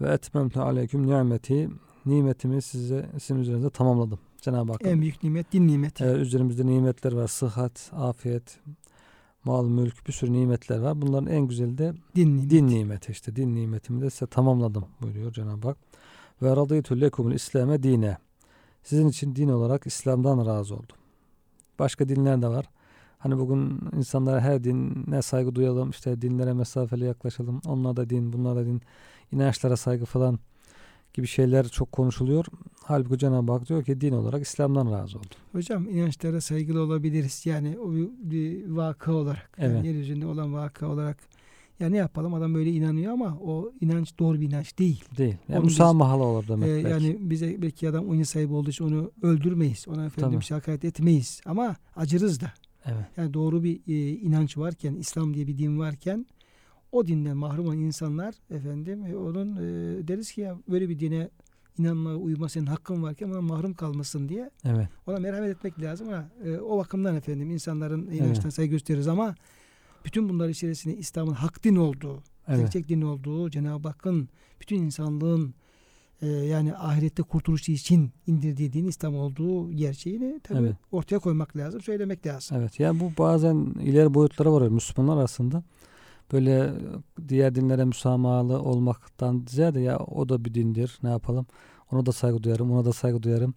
[0.00, 1.68] Ve etmemtu aleyküm nimeti.
[2.06, 4.18] Nimetimi size sizin üzerinize tamamladım.
[4.40, 4.80] Cenab-ı Hak.
[4.84, 6.04] En büyük nimet din nimeti.
[6.04, 7.28] Evet, üzerimizde nimetler var.
[7.28, 8.60] Sıhhat, afiyet,
[9.44, 11.02] mal, mülk bir sürü nimetler var.
[11.02, 12.50] Bunların en güzeli de Din nimeti.
[12.50, 13.36] din nimeti işte.
[13.36, 15.76] Din nimetimi de size tamamladım buyuruyor Cenab-ı Hak.
[16.42, 18.16] Ve radıytu lekumul İslame dine.
[18.82, 20.96] Sizin için din olarak İslam'dan razı oldum.
[21.78, 22.66] Başka dinler de var.
[23.18, 27.60] Hani bugün insanlara her dine saygı duyalım, işte dinlere mesafeli yaklaşalım.
[27.66, 28.82] Onlar da din, bunlar da din.
[29.32, 30.38] İnançlara saygı falan
[31.14, 32.44] gibi şeyler çok konuşuluyor.
[32.84, 35.30] Halbuki Cenab-ı Hak diyor ki din olarak İslam'dan razı oldum.
[35.52, 37.46] Hocam inançlara saygılı olabiliriz.
[37.46, 39.50] Yani o bir, vaka olarak.
[39.58, 39.84] Yani Evet.
[39.84, 41.18] yeryüzünde olan vaka olarak.
[41.80, 45.04] Ya ne yapalım adam böyle inanıyor ama o inanç doğru bir inanç değil.
[45.18, 45.36] Değil.
[45.48, 46.88] Yani müsamahalı olur demek Ee, belki.
[46.90, 49.88] yani bize belki adam oyun sahibi olduğu için onu öldürmeyiz.
[49.88, 50.40] Ona efendim Tabii.
[50.50, 51.40] bir hakaret etmeyiz.
[51.46, 52.52] Ama acırız da.
[52.84, 53.04] Evet.
[53.16, 56.26] Yani doğru bir e, inanç varken, İslam diye bir din varken
[56.92, 59.60] o dinden mahrum olan insanlar efendim e, onun e,
[60.08, 61.28] deriz ki ya böyle bir dine
[61.78, 64.88] inanmaya uyma senin hakkın varken ona mahrum kalmasın diye Evet.
[65.06, 69.34] ona merhamet etmek lazım ama e, o bakımdan efendim insanların inançtan saygı gösteririz ama
[70.04, 72.60] bütün bunlar içerisinde İslam'ın hak din olduğu, Evet.
[72.60, 74.28] gerçek din olduğu, Cenab-ı Hakk'ın
[74.60, 75.54] bütün insanlığın
[76.22, 80.76] e, yani ahirette kurtuluşu için indirdiği din İslam olduğu gerçeğini tabii Evet.
[80.92, 82.56] ortaya koymak lazım, söylemek lazım.
[82.60, 82.80] Evet.
[82.80, 85.62] Yani bu bazen ileri boyutlara varıyor Müslümanlar arasında.
[86.32, 86.72] Böyle
[87.28, 90.98] diğer dinlere müsamahalı olmaktan ziyade ya o da bir dindir.
[91.02, 91.46] Ne yapalım?
[91.92, 93.54] Ona da saygı duyarım, ona da saygı duyarım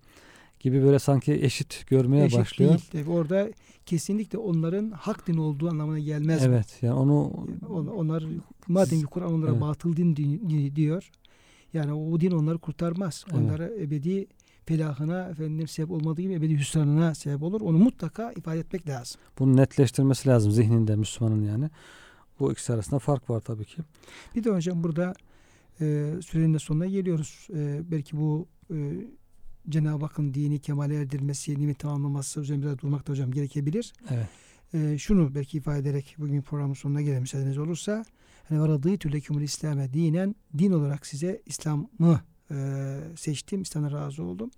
[0.62, 2.72] gibi böyle sanki eşit görmeye Eşit başlıyor.
[2.72, 2.90] değil.
[2.92, 3.50] Tabii orada
[3.86, 6.46] kesinlikle onların hak din olduğu anlamına gelmez.
[6.46, 6.78] Evet.
[6.82, 7.32] Yani onu
[7.70, 8.24] On- Onlar
[8.68, 9.62] madem ki Kur'an onlara Evet.
[9.62, 11.12] batıl din di- di- diyor.
[11.74, 13.26] Yani o din onları kurtarmaz.
[13.32, 13.40] Evet.
[13.42, 14.28] Onlara ebedi
[14.66, 17.62] felahına efendim sebep olmadığı gibi ebedi hüsranına sebep olur.
[17.62, 19.22] Onu mutlaka ifade etmek lazım.
[19.40, 21.70] bunu netleştirmesi lazım zihninde Müslümanın yani.
[22.40, 23.82] Bu ikisi arasında fark var tabii ki.
[24.36, 25.14] Bir de hocam burada
[25.82, 27.48] e, sürenin de sonuna geliyoruz.
[27.56, 28.76] E, belki bu e,
[29.70, 33.94] Cenab-ı Hakk'ın dini kemale erdirmesi, nimet tamamlaması üzerine biraz durmak da hocam gerekebilir.
[34.10, 34.28] Evet.
[34.74, 38.06] e, şunu belki ifade ederek bugün programın sonuna gelelim müsaadeniz olursa.
[38.50, 43.62] Hani varadığı türlekümül İslam'e dinen din olarak size İslam'ı e, seçtim.
[43.62, 44.52] İslam'a razı oldum.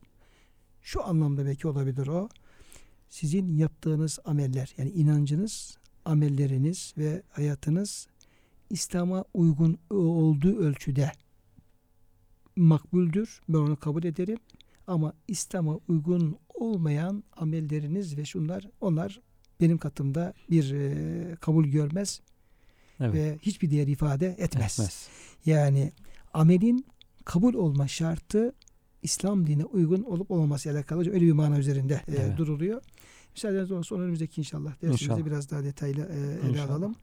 [0.82, 2.30] Şu anlamda belki olabilir o.
[3.10, 8.08] Sizin yaptığınız ameller yani inancınız, amelleriniz ve hayatınız
[8.70, 11.12] İslam'a uygun olduğu ölçüde
[12.56, 13.42] makbuldür.
[13.50, 14.38] Ben onu kabul ederim.
[14.88, 19.22] Ama İslam'a uygun olmayan amelleriniz ve şunlar onlar
[19.62, 22.22] benim katımda bir e, kabul görmez
[23.00, 23.14] Evet.
[23.14, 24.72] ve hiçbir değer ifade etmez.
[24.74, 25.08] Etmez.
[25.46, 25.92] Yani
[26.34, 26.86] amelin
[27.26, 28.54] kabul olma şartı
[29.04, 32.38] İslam dinine uygun olup olmaması alakalı öyle bir mana üzerinde e, Evet.
[32.38, 32.82] duruluyor.
[33.36, 35.26] Müsaadeniz olursa önümüzdeki inşallah dersimizde İnşallah.
[35.26, 36.70] biraz daha detaylı e, ele İnşallah.
[36.70, 36.96] alalım.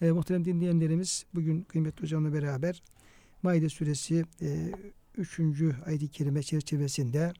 [0.00, 2.82] E, muhterem dinleyenlerimiz bugün kıymetli hocamla beraber
[3.42, 4.72] Maide suresi e,
[5.18, 5.40] 3.
[5.86, 7.32] ayet-i kerime çerçevesinde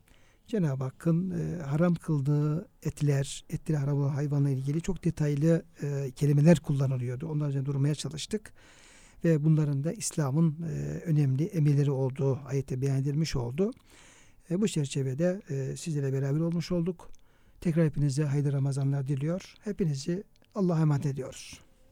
[0.47, 6.61] Cenab-ı Hakk'ın e, haram kıldığı etler, etleri haram olan hayvanla ilgili çok detaylı e, kelimeler
[6.61, 7.29] kullanılıyordu.
[7.29, 8.53] Onlar üzerine durmaya çalıştık.
[9.24, 13.70] Ve bunların da İslam'ın e, önemli emirleri olduğu ayette beyan edilmiş oldu.
[14.51, 17.11] E, bu çerçevede e, sizlerle beraber olmuş olduk.
[17.61, 19.55] Tekrar hepinize hayırlı Ramazanlar diliyor.
[19.64, 20.24] Hepinizi
[20.55, 21.68] Allah'a emanet ediyoruz.